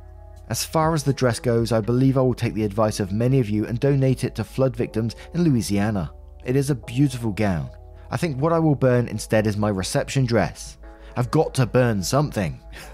As 0.48 0.64
far 0.64 0.94
as 0.94 1.02
the 1.02 1.12
dress 1.12 1.40
goes, 1.40 1.72
I 1.72 1.80
believe 1.80 2.16
I 2.16 2.22
will 2.22 2.34
take 2.34 2.54
the 2.54 2.64
advice 2.64 3.00
of 3.00 3.12
many 3.12 3.40
of 3.40 3.50
you 3.50 3.66
and 3.66 3.78
donate 3.78 4.24
it 4.24 4.34
to 4.36 4.44
flood 4.44 4.76
victims 4.76 5.16
in 5.34 5.42
Louisiana. 5.42 6.12
It 6.44 6.54
is 6.54 6.70
a 6.70 6.74
beautiful 6.74 7.32
gown. 7.32 7.68
I 8.12 8.16
think 8.16 8.40
what 8.40 8.52
I 8.52 8.58
will 8.58 8.74
burn 8.74 9.08
instead 9.08 9.46
is 9.46 9.56
my 9.56 9.68
reception 9.68 10.26
dress. 10.26 10.78
I've 11.16 11.30
got 11.30 11.54
to 11.54 11.66
burn 11.66 12.02
something. 12.02 12.60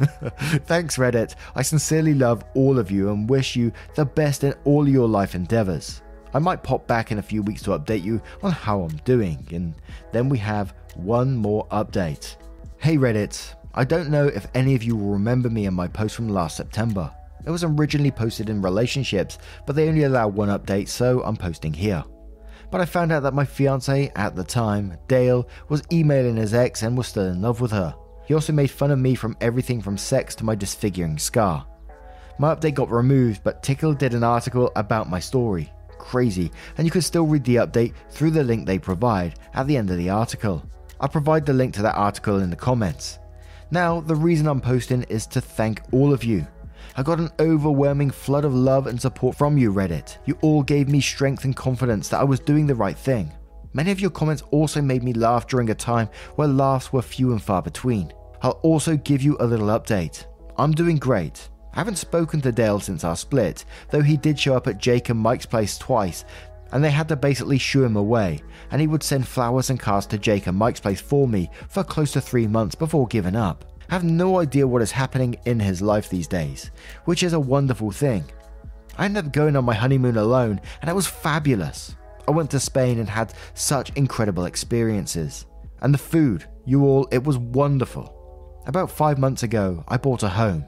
Thanks, 0.65 0.97
Reddit. 0.97 1.35
I 1.55 1.63
sincerely 1.63 2.15
love 2.15 2.43
all 2.55 2.79
of 2.79 2.91
you 2.91 3.11
and 3.11 3.29
wish 3.29 3.55
you 3.55 3.73
the 3.95 4.07
best 4.07 4.45
in 4.45 4.55
all 4.65 4.89
your 4.89 5.09
life 5.09 5.35
endeavors. 5.35 6.03
I 6.37 6.39
might 6.39 6.63
pop 6.63 6.87
back 6.87 7.11
in 7.11 7.19
a 7.19 7.23
few 7.23 7.41
weeks 7.41 7.63
to 7.63 7.71
update 7.71 8.05
you 8.05 8.21
on 8.43 8.53
how 8.53 8.83
I'm 8.83 8.99
doing, 9.07 9.49
and 9.53 9.73
then 10.13 10.29
we 10.29 10.37
have 10.37 10.75
one 10.95 11.35
more 11.35 11.67
update. 11.69 12.37
Hey 12.77 12.99
Reddit, 12.99 13.55
I 13.73 13.85
don't 13.85 14.11
know 14.11 14.27
if 14.27 14.47
any 14.55 14.75
of 14.75 14.83
you 14.83 14.97
will 14.97 15.13
remember 15.13 15.49
me 15.49 15.65
and 15.65 15.75
my 15.75 15.89
post 15.89 16.15
from 16.15 16.29
last 16.29 16.59
September. 16.59 17.11
It 17.47 17.51
was 17.51 17.65
originally 17.65 18.11
posted 18.11 18.51
in 18.51 18.61
relationships, 18.61 19.39
but 19.67 19.77
they 19.77 19.89
only 19.89 20.03
allow 20.03 20.29
one 20.29 20.51
update, 20.51 20.89
so 20.89 21.23
I'm 21.23 21.39
posting 21.39 21.73
here. 21.73 22.05
But 22.71 22.83
I 22.83 22.85
found 22.85 23.13
out 23.13 23.23
that 23.23 23.33
my 23.33 23.47
fiance 23.47 24.13
at 24.15 24.37
the 24.37 24.45
time, 24.45 24.99
Dale, 25.09 25.49
was 25.71 25.85
emailing 25.91 26.37
his 26.37 26.53
ex 26.53 26.83
and 26.83 26.99
was 26.99 27.07
still 27.07 27.29
in 27.29 27.41
love 27.41 27.63
with 27.63 27.71
her. 27.71 27.95
He 28.27 28.35
also 28.35 28.53
made 28.53 28.71
fun 28.71 28.91
of 28.91 28.99
me 28.99 29.15
from 29.15 29.39
everything 29.41 29.81
from 29.81 29.97
sex 29.97 30.35
to 30.35 30.45
my 30.45 30.55
disfiguring 30.55 31.17
scar. 31.17 31.67
My 32.39 32.55
update 32.55 32.75
got 32.75 32.91
removed, 32.91 33.43
but 33.43 33.63
Tickld 33.63 33.97
did 33.97 34.13
an 34.13 34.23
article 34.23 34.71
about 34.77 35.09
my 35.09 35.19
story. 35.19 35.73
Crazy, 36.07 36.53
and 36.79 36.87
you 36.87 36.93
can 36.93 37.03
still 37.03 37.27
read 37.27 37.43
the 37.43 37.57
update 37.57 37.93
through 38.11 38.31
the 38.31 38.45
link 38.45 38.65
they 38.65 38.79
provide 38.79 39.41
at 39.55 39.67
the 39.67 39.77
end 39.77 39.91
of 39.91 39.97
the 39.97 40.09
article. 40.09 40.65
I'll 41.01 41.09
provide 41.09 41.45
the 41.45 41.53
link 41.53 41.75
to 41.75 41.83
that 41.83 41.97
article 41.97 42.39
in 42.39 42.49
the 42.49 42.55
comments. 42.55 43.19
Now, 43.73 44.01
the 44.01 44.15
reason 44.15 44.47
I'm 44.47 44.61
posting 44.61 45.03
is 45.05 45.27
to 45.27 45.41
thank 45.41 45.83
all 45.91 46.13
of 46.13 46.23
you. 46.23 46.47
I 46.97 47.03
got 47.03 47.19
an 47.19 47.33
overwhelming 47.41 48.11
flood 48.11 48.45
of 48.45 48.55
love 48.55 48.87
and 48.87 49.03
support 49.03 49.37
from 49.37 49.59
you, 49.59 49.73
Reddit. 49.73 50.19
You 50.27 50.39
all 50.43 50.63
gave 50.63 50.89
me 50.89 51.01
strength 51.01 51.45
and 51.45 51.57
confidence 51.57 52.09
that 52.11 52.21
I 52.21 52.25
was 52.25 52.39
doing 52.39 52.69
the 52.69 52.77
right 52.77 52.97
thing. 52.97 53.33
Many 53.73 53.91
of 53.91 53.99
your 53.99 54.11
comments 54.11 54.45
also 54.53 54.81
made 54.81 55.03
me 55.03 55.13
laugh 55.13 55.49
during 55.49 55.71
a 55.71 55.75
time 55.75 56.09
where 56.37 56.47
laughs 56.47 56.93
were 56.93 57.03
few 57.03 57.33
and 57.33 57.43
far 57.43 57.63
between. 57.63 58.13
I'll 58.43 58.61
also 58.63 58.97
give 58.97 59.23
you 59.23 59.37
a 59.41 59.47
little 59.47 59.67
update. 59.67 60.25
I'm 60.57 60.71
doing 60.71 60.99
great. 60.99 61.49
I 61.77 61.81
haven't 61.81 61.97
spoken 61.97 62.41
to 62.41 62.53
Dale 62.53 62.81
since 62.81 63.05
our 63.05 63.17
split, 63.17 63.67
though 63.91 64.01
he 64.01 64.17
did 64.17 64.41
show 64.41 64.57
up 64.57 64.67
at 64.67 64.79
Jake 64.79 65.11
and 65.11 65.21
Mike's 65.21 65.45
place 65.45 65.77
twice, 65.77 66.25
and 66.73 66.83
they 66.83 66.91
had 66.91 67.07
to 67.09 67.17
basically 67.17 67.59
shoo 67.59 67.85
him 67.85 67.97
away, 67.97 68.43
and 68.71 68.81
he 68.81 68.87
would 68.87 69.03
send 69.03 69.29
flowers 69.29 69.69
and 69.69 69.79
cards 69.79 70.07
to 70.07 70.19
Jake 70.19 70.47
and 70.47 70.57
Mike's 70.57 70.81
place 70.81 71.03
for 71.03 71.29
me 71.29 71.51
for 71.69 71.85
close 71.85 72.13
to 72.13 72.21
three 72.23 72.47
months 72.47 72.75
before 72.75 73.07
giving 73.09 73.37
up. 73.37 73.67
I 73.91 73.93
have 73.93 74.05
no 74.05 74.41
idea 74.41 74.67
what 74.67 74.81
is 74.81 74.91
happening 74.91 75.37
in 75.45 75.61
his 75.61 75.83
life 75.83 76.09
these 76.09 76.27
days, 76.27 76.71
which 77.05 77.23
is 77.23 77.35
a 77.35 77.41
wonderful 77.41 77.91
thing. 77.91 78.25
I 78.97 79.05
ended 79.05 79.27
up 79.27 79.33
going 79.35 79.55
on 79.55 79.67
my 79.67 79.75
honeymoon 79.75 80.17
alone, 80.17 80.63
and 80.81 80.89
it 80.89 80.97
was 80.97 81.07
fabulous. 81.07 81.95
I 82.27 82.31
went 82.31 82.51
to 82.53 82.59
Spain 82.59 82.99
and 83.01 83.09
had 83.09 83.35
such 83.53 83.91
incredible 83.97 84.47
experiences. 84.47 85.45
And 85.83 85.93
the 85.93 85.99
food, 85.99 86.47
you 86.65 86.87
all, 86.87 87.07
it 87.13 87.23
was 87.23 87.37
wonderful. 87.37 88.15
About 88.67 88.91
five 88.91 89.19
months 89.19 89.43
ago, 89.43 89.85
I 89.87 89.99
bought 89.99 90.23
a 90.23 90.29
home, 90.29 90.65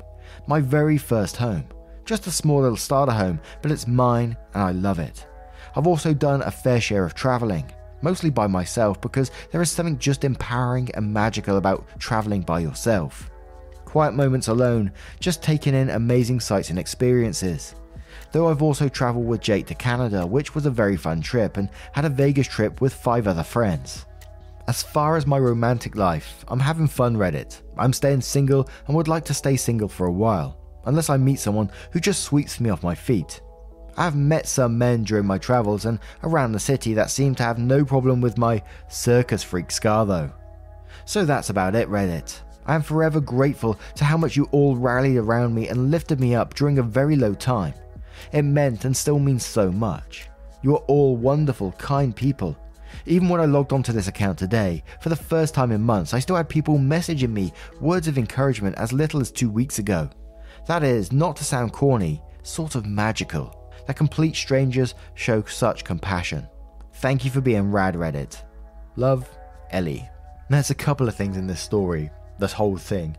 my 0.47 0.61
very 0.61 0.99
first 0.99 1.37
home. 1.37 1.65
Just 2.05 2.27
a 2.27 2.31
small 2.31 2.63
little 2.63 2.77
starter 2.77 3.13
home, 3.13 3.41
but 3.63 3.71
it's 3.71 3.87
mine 3.87 4.37
and 4.55 4.63
I 4.63 4.73
love 4.73 4.99
it. 4.99 5.27
I've 5.77 5.87
also 5.87 6.15
done 6.15 6.43
a 6.43 6.51
fair 6.51 6.81
share 6.81 7.05
of 7.05 7.15
travelling, 7.15 7.71
mostly 8.03 8.31
by 8.31 8.47
myself 8.47 9.01
because 9.01 9.31
there 9.51 9.63
is 9.63 9.71
something 9.71 9.99
just 9.99 10.25
empowering 10.25 10.91
and 10.95 11.13
magical 11.13 11.57
about 11.57 11.87
travelling 11.99 12.43
by 12.43 12.61
yourself. 12.61 13.31
Quiet 13.85 14.13
moments 14.15 14.49
alone, 14.49 14.93
just 15.21 15.43
taking 15.43 15.75
in 15.75 15.91
amazing 15.91 16.41
sights 16.41 16.71
and 16.71 16.79
experiences. 16.79 17.75
Though 18.33 18.49
I've 18.49 18.63
also 18.63 18.89
travelled 18.89 19.27
with 19.27 19.41
Jake 19.41 19.67
to 19.67 19.75
Canada, 19.75 20.27
which 20.27 20.55
was 20.55 20.67
a 20.67 20.71
very 20.71 20.97
fun 20.97 21.23
trip, 21.23 21.57
and 21.57 21.71
had 21.93 22.05
a 22.05 22.11
Vegas 22.11 22.47
trip 22.47 22.81
with 22.81 22.93
five 22.93 23.27
other 23.27 23.43
friends. 23.43 24.05
As 24.69 24.83
far 24.83 25.17
as 25.17 25.27
my 25.27 25.39
romantic 25.39 25.97
life, 25.97 26.45
I'm 26.47 26.61
having 26.61 26.89
fun 26.89 27.17
Reddit. 27.17 27.63
I'm 27.79 27.95
staying 27.95 28.21
single 28.21 28.69
and 28.87 28.95
would 28.95 29.09
like 29.09 29.25
to 29.25 29.33
stay 29.33 29.57
single 29.57 29.89
for 29.89 30.09
a 30.09 30.13
while, 30.13 30.61
unless 30.85 31.09
I 31.09 31.17
meet 31.17 31.41
someone 31.41 31.71
who 31.91 32.01
just 32.01 32.23
sweeps 32.23 32.61
me 32.61 32.69
off 32.69 32.83
my 32.83 32.95
feet. 32.95 33.41
I've 33.97 34.15
met 34.15 34.47
some 34.47 34.77
men 34.77 35.05
during 35.05 35.25
my 35.25 35.39
travels 35.39 35.87
and 35.87 35.99
around 36.23 36.53
the 36.53 36.61
city 36.61 36.93
that 36.93 37.11
seem 37.11 37.35
to 37.37 37.43
have 37.45 37.59
no 37.59 37.83
problem 37.83 38.21
with 38.21 38.37
my 38.37 38.63
circus 38.89 39.43
freak 39.43 39.71
scar 39.71 40.05
though. 40.05 40.31
So 41.07 41.25
that's 41.25 41.49
about 41.49 41.75
it, 41.75 41.89
Reddit. 41.89 42.39
I 42.67 42.75
am 42.75 42.83
forever 42.83 43.23
grateful 43.23 43.81
to 43.95 44.05
how 44.05 44.19
much 44.19 44.37
you 44.37 44.51
all 44.53 44.77
rallied 44.77 45.17
around 45.17 45.55
me 45.55 45.69
and 45.69 45.91
lifted 45.91 46.21
me 46.21 46.35
up 46.35 46.53
during 46.53 46.77
a 46.77 46.83
very 46.83 47.17
low 47.17 47.33
time. 47.33 47.73
It 48.33 48.43
meant 48.43 48.85
and 48.85 48.95
still 48.95 49.19
means 49.19 49.47
so 49.47 49.73
much. 49.73 50.29
You 50.61 50.75
are 50.75 50.85
all 50.89 51.17
wonderful, 51.17 51.73
kind 51.73 52.15
people. 52.15 52.55
Even 53.07 53.29
when 53.29 53.41
I 53.41 53.47
logged 53.47 53.73
onto 53.73 53.93
this 53.93 54.09
account 54.09 54.39
today, 54.39 54.83
for 55.01 55.09
the 55.09 55.17
first 55.17 55.55
time 55.55 55.73
in 55.73 55.81
months, 55.81 56.15
I 56.15 56.19
still 56.19 56.37
had 56.37 56.49
people 56.49 56.79
messaging 56.79 57.33
me 57.33 57.53
words 57.81 58.09
of 58.09 58.19
encouragement 58.19 58.77
as 58.77 58.93
little 58.93 59.21
as 59.21 59.31
two 59.31 59.51
weeks 59.51 59.79
ago. 59.79 60.11
That 60.67 60.83
is, 60.83 61.13
not 61.13 61.37
to 61.37 61.45
sound 61.45 61.73
corny, 61.73 62.23
sort 62.43 62.75
of 62.75 62.87
magical 62.87 63.55
that 63.87 63.97
complete 63.97 64.37
strangers 64.37 64.95
show 65.15 65.43
such 65.45 65.83
compassion. 65.83 66.47
Thank 66.95 67.25
you 67.25 67.31
for 67.31 67.41
being 67.41 67.73
rad, 67.73 67.95
Reddit. 67.95 68.43
Love, 68.97 69.29
Ellie. 69.71 70.09
There's 70.51 70.71
a 70.71 70.75
couple 70.75 71.09
of 71.09 71.15
things 71.15 71.37
in 71.37 71.47
this 71.47 71.61
story, 71.61 72.11
this 72.39 72.53
whole 72.53 72.77
thing. 72.77 73.17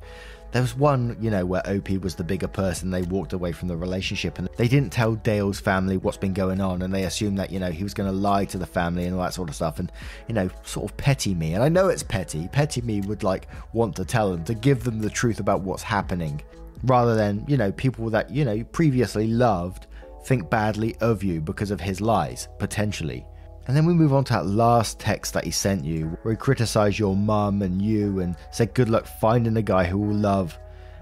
There 0.52 0.62
was 0.62 0.76
one, 0.76 1.16
you 1.22 1.30
know, 1.30 1.46
where 1.46 1.62
OP 1.68 1.90
was 2.02 2.16
the 2.16 2.24
bigger 2.24 2.48
person. 2.48 2.90
They 2.90 3.04
walked 3.04 3.34
away 3.34 3.52
from 3.52 3.68
the 3.68 3.78
relationship 3.78 4.40
and 4.40 4.50
they 4.58 4.68
didn't 4.68 4.92
tell 4.92 5.16
Dale's 5.16 5.60
family 5.60 5.98
what's 5.98 6.18
been 6.18 6.34
going 6.34 6.60
on. 6.60 6.82
And 6.82 6.94
they 6.94 7.04
assumed 7.04 7.38
that, 7.38 7.52
you 7.52 7.60
know, 7.60 7.70
he 7.70 7.84
was 7.84 7.94
going 7.94 8.10
to 8.10 8.16
lie 8.16 8.46
to 8.46 8.58
the 8.58 8.66
family 8.66 9.06
and 9.06 9.16
all 9.16 9.22
that 9.22 9.34
sort 9.34 9.50
of 9.50 9.56
stuff. 9.56 9.80
And, 9.80 9.92
you 10.28 10.34
know, 10.34 10.50
sort 10.64 10.90
of 10.90 10.98
petty 10.98 11.36
me. 11.36 11.54
And 11.54 11.64
I 11.64 11.70
know 11.70 11.88
it's 11.88 12.02
petty. 12.02 12.48
Petty 12.48 12.82
me 12.82 13.02
would 13.02 13.22
like 13.22 13.48
want 13.74 13.96
to 13.98 14.06
tell 14.06 14.32
them, 14.32 14.44
to 14.46 14.56
give 14.56 14.84
them 14.84 15.00
the 15.00 15.10
truth 15.10 15.40
about 15.40 15.62
what's 15.62 15.84
happening 15.84 16.42
rather 16.84 17.16
than, 17.16 17.46
you 17.48 17.58
know, 17.58 17.72
people 17.72 18.10
that, 18.10 18.30
you 18.32 18.44
know, 18.44 18.64
previously 18.66 19.28
loved 19.28 19.86
think 20.26 20.50
badly 20.50 20.96
of 21.02 21.24
you 21.24 21.42
because 21.42 21.72
of 21.72 21.80
his 21.80 22.02
lies, 22.02 22.48
potentially. 22.58 23.26
And 23.70 23.78
then 23.78 23.86
we 23.86 23.94
move 23.94 24.16
on 24.16 24.24
to 24.24 24.34
that 24.34 24.48
last 24.48 25.00
text 25.00 25.36
that 25.36 25.44
he 25.44 25.52
sent 25.52 25.86
you, 25.86 26.18
where 26.24 26.34
he 26.34 26.38
criticized 26.40 26.98
your 26.98 27.16
mum 27.16 27.62
and 27.62 27.80
you 27.80 28.20
and 28.20 28.36
said 28.50 28.74
good 28.74 28.90
luck 28.90 29.06
finding 29.06 29.56
a 29.58 29.62
guy 29.62 29.84
who 29.84 30.00
will 30.00 30.16
love, 30.16 30.58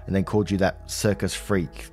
and 0.06 0.14
then 0.14 0.22
called 0.22 0.50
you 0.50 0.58
that 0.58 0.78
circus 0.90 1.32
freak, 1.32 1.86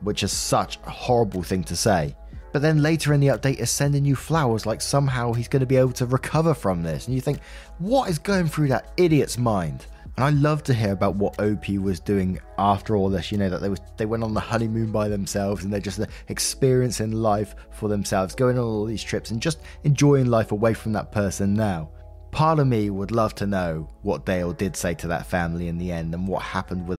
which 0.00 0.22
is 0.22 0.32
such 0.32 0.78
a 0.86 0.90
horrible 0.90 1.42
thing 1.42 1.62
to 1.64 1.76
say. 1.76 2.16
But 2.50 2.62
then 2.62 2.80
later 2.80 3.12
in 3.12 3.20
the 3.20 3.26
update 3.26 3.58
is 3.58 3.70
sending 3.70 4.06
you 4.06 4.16
flowers 4.16 4.64
like 4.64 4.80
somehow 4.80 5.34
he's 5.34 5.48
going 5.48 5.60
to 5.60 5.66
be 5.66 5.76
able 5.76 5.92
to 5.92 6.06
recover 6.06 6.54
from 6.54 6.82
this. 6.82 7.04
And 7.04 7.14
you 7.14 7.20
think, 7.20 7.40
what 7.76 8.08
is 8.08 8.18
going 8.18 8.48
through 8.48 8.68
that 8.68 8.92
idiot's 8.96 9.36
mind? 9.36 9.84
And 10.16 10.24
I 10.24 10.30
love 10.30 10.62
to 10.64 10.74
hear 10.74 10.92
about 10.92 11.16
what 11.16 11.40
OP 11.40 11.68
was 11.68 12.00
doing 12.00 12.38
after 12.58 12.96
all 12.96 13.08
this. 13.08 13.32
You 13.32 13.38
know 13.38 13.48
that 13.48 13.60
they 13.60 13.68
was 13.68 13.80
they 13.96 14.06
went 14.06 14.22
on 14.22 14.34
the 14.34 14.40
honeymoon 14.40 14.92
by 14.92 15.08
themselves 15.08 15.64
and 15.64 15.72
they're 15.72 15.80
just 15.80 16.00
uh, 16.00 16.06
experiencing 16.28 17.12
life 17.12 17.54
for 17.70 17.88
themselves, 17.88 18.34
going 18.34 18.58
on 18.58 18.64
all 18.64 18.84
these 18.84 19.02
trips 19.02 19.30
and 19.30 19.40
just 19.40 19.60
enjoying 19.84 20.26
life 20.26 20.52
away 20.52 20.74
from 20.74 20.92
that 20.92 21.12
person 21.12 21.54
now. 21.54 21.90
Part 22.32 22.58
of 22.58 22.66
me 22.66 22.90
would 22.90 23.10
love 23.10 23.34
to 23.36 23.46
know 23.46 23.88
what 24.02 24.26
Dale 24.26 24.52
did 24.52 24.76
say 24.76 24.94
to 24.94 25.08
that 25.08 25.26
family 25.26 25.68
in 25.68 25.78
the 25.78 25.90
end 25.90 26.14
and 26.14 26.28
what 26.28 26.42
happened 26.42 26.86
with. 26.86 26.96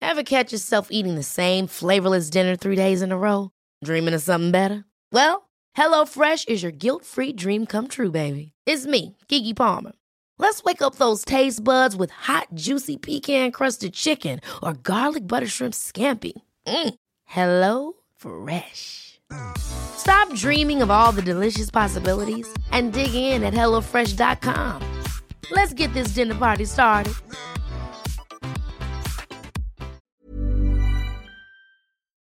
Ever 0.00 0.22
catch 0.22 0.52
yourself 0.52 0.88
eating 0.90 1.14
the 1.14 1.22
same 1.22 1.66
flavorless 1.66 2.28
dinner 2.28 2.54
three 2.54 2.76
days 2.76 3.02
in 3.02 3.12
a 3.12 3.18
row? 3.18 3.50
Dreaming 3.82 4.14
of 4.14 4.22
something 4.22 4.50
better? 4.50 4.84
Well, 5.10 5.48
HelloFresh 5.76 6.48
is 6.48 6.62
your 6.62 6.72
guilt-free 6.72 7.32
dream 7.32 7.66
come 7.66 7.88
true, 7.88 8.10
baby. 8.10 8.52
It's 8.66 8.86
me, 8.86 9.16
Keke 9.28 9.56
Palmer. 9.56 9.92
Let's 10.38 10.62
wake 10.64 10.82
up 10.82 10.96
those 10.96 11.24
taste 11.24 11.62
buds 11.62 11.94
with 11.96 12.10
hot, 12.10 12.48
juicy 12.54 12.96
pecan 12.96 13.52
crusted 13.52 13.94
chicken 13.94 14.40
or 14.62 14.74
garlic 14.74 15.26
butter 15.26 15.46
shrimp 15.46 15.74
scampi. 15.74 16.32
Mm. 16.66 16.94
Hello 17.24 17.92
Fresh. 18.16 19.20
Stop 19.56 20.34
dreaming 20.34 20.82
of 20.82 20.90
all 20.90 21.12
the 21.12 21.22
delicious 21.22 21.70
possibilities 21.70 22.46
and 22.70 22.92
dig 22.92 23.14
in 23.14 23.42
at 23.42 23.54
HelloFresh.com. 23.54 25.02
Let's 25.50 25.72
get 25.72 25.92
this 25.94 26.08
dinner 26.08 26.34
party 26.34 26.64
started. 26.64 27.14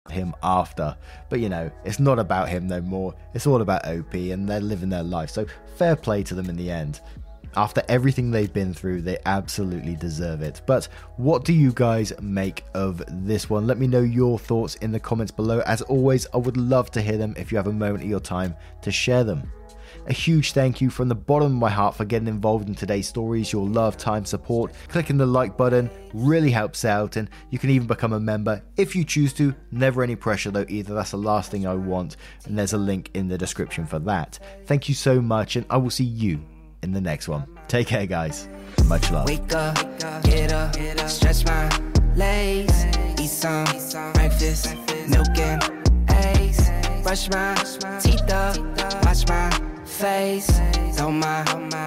Him 0.10 0.34
after, 0.42 0.98
but 1.30 1.40
you 1.40 1.50
know, 1.50 1.70
it's 1.86 2.00
not 2.00 2.18
about 2.18 2.50
him 2.50 2.68
no 2.68 2.82
more. 2.82 3.14
It's 3.34 3.46
all 3.46 3.62
about 3.62 3.86
OP 3.86 4.14
and 4.14 4.48
they're 4.48 4.62
living 4.62 4.90
their 4.90 5.04
life. 5.04 5.30
So 5.30 5.46
fair 5.76 5.96
play 5.96 6.24
to 6.24 6.34
them 6.34 6.50
in 6.50 6.56
the 6.56 6.72
end. 6.72 7.02
After 7.58 7.82
everything 7.90 8.30
they've 8.30 8.54
been 8.54 8.72
through, 8.72 9.02
they 9.02 9.18
absolutely 9.26 9.96
deserve 9.96 10.44
it. 10.44 10.62
But 10.68 10.88
what 11.16 11.44
do 11.44 11.54
you 11.54 11.74
guys 11.74 12.14
make 12.22 12.64
of 12.76 13.02
this 13.08 13.50
one? 13.50 13.66
Let 13.66 13.80
me 13.80 13.88
know 13.88 14.02
your 14.02 14.38
thoughts 14.38 14.76
in 14.76 14.92
the 14.92 15.00
comments 15.00 15.32
below. 15.32 15.62
As 15.62 15.82
always, 15.82 16.28
I 16.36 16.38
would 16.38 16.56
love 16.56 16.92
to 16.92 17.02
hear 17.02 17.18
them 17.18 17.34
if 17.36 17.52
you 17.52 17.58
have 17.58 17.66
a 17.66 17.74
moment 17.74 18.04
of 18.04 18.10
your 18.12 18.20
time 18.20 18.56
to 18.84 18.92
share 18.92 19.24
them. 19.24 19.52
A 20.06 20.14
huge 20.14 20.52
thank 20.52 20.82
you 20.82 20.92
from 20.92 21.08
the 21.08 21.16
bottom 21.16 21.48
of 21.48 21.58
my 21.58 21.72
heart 21.72 21.96
for 21.96 22.06
getting 22.06 22.28
involved 22.28 22.70
in 22.70 22.76
today's 22.76 23.08
stories. 23.08 23.52
Your 23.52 23.68
love, 23.68 23.98
time, 23.98 24.24
support, 24.24 24.72
clicking 24.88 25.18
the 25.18 25.26
like 25.26 25.58
button 25.58 25.90
really 26.14 26.52
helps 26.52 26.86
out, 26.86 27.16
and 27.16 27.28
you 27.50 27.58
can 27.58 27.72
even 27.72 27.88
become 27.88 28.14
a 28.14 28.20
member 28.20 28.62
if 28.76 28.96
you 28.96 29.04
choose 29.04 29.34
to. 29.34 29.56
Never 29.72 30.04
any 30.04 30.16
pressure 30.16 30.52
though, 30.52 30.66
either. 30.70 30.94
That's 30.94 31.12
the 31.12 31.18
last 31.18 31.50
thing 31.50 31.66
I 31.66 31.74
want, 31.74 32.18
and 32.46 32.56
there's 32.56 32.74
a 32.74 32.78
link 32.78 33.10
in 33.16 33.28
the 33.28 33.38
description 33.38 33.88
for 33.88 33.98
that. 34.00 34.38
Thank 34.68 34.88
you 34.88 34.94
so 34.94 35.20
much, 35.20 35.56
and 35.56 35.66
I 35.72 35.78
will 35.78 35.90
see 35.90 36.04
you 36.04 36.46
in 36.84 36.92
the 36.94 37.02
next 37.02 37.28
one. 37.28 37.46
Take 37.68 37.88
care, 37.88 38.06
guys. 38.06 38.48
Much 38.86 39.12
love. 39.12 39.28
Wake 39.28 39.54
up, 39.54 39.76
get 40.24 40.54
up, 40.54 40.76
stretch 41.10 41.46
my 41.46 41.70
legs, 42.16 42.86
eat 43.20 43.30
some 43.30 43.66
breakfast, 44.14 44.76
milk 45.08 45.38
and 45.38 45.62
eggs, 46.10 46.70
brush 47.04 47.30
my 47.30 47.56
teeth 48.00 48.30
up, 48.32 48.58
wash 49.04 49.28
my 49.28 49.50
face, 49.86 50.50
throw 50.96 51.12
my 51.12 51.44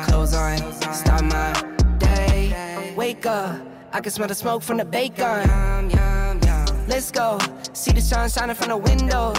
clothes 0.07 0.35
on, 0.35 0.59
start 0.93 1.25
my 1.25 1.53
day. 1.99 2.93
wake 2.97 3.27
up. 3.27 3.61
I 3.93 4.01
can 4.01 4.13
smell 4.13 4.29
the 4.29 4.35
smoke 4.35 4.63
from 4.63 4.77
the 4.77 4.85
bacon. 4.85 5.49
Let's 6.87 7.11
go. 7.11 7.39
See 7.73 7.93
the 7.93 8.01
sun 8.01 8.29
shining 8.29 8.55
from 8.55 8.69
the 8.69 8.77
windows. 8.77 9.39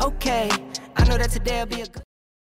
Okay, 0.00 0.50
I 0.96 1.04
know 1.08 1.18
that 1.18 1.30
today 1.30 1.60
will 1.60 1.66
be 1.66 1.82
a 1.82 1.86
good 1.86 2.02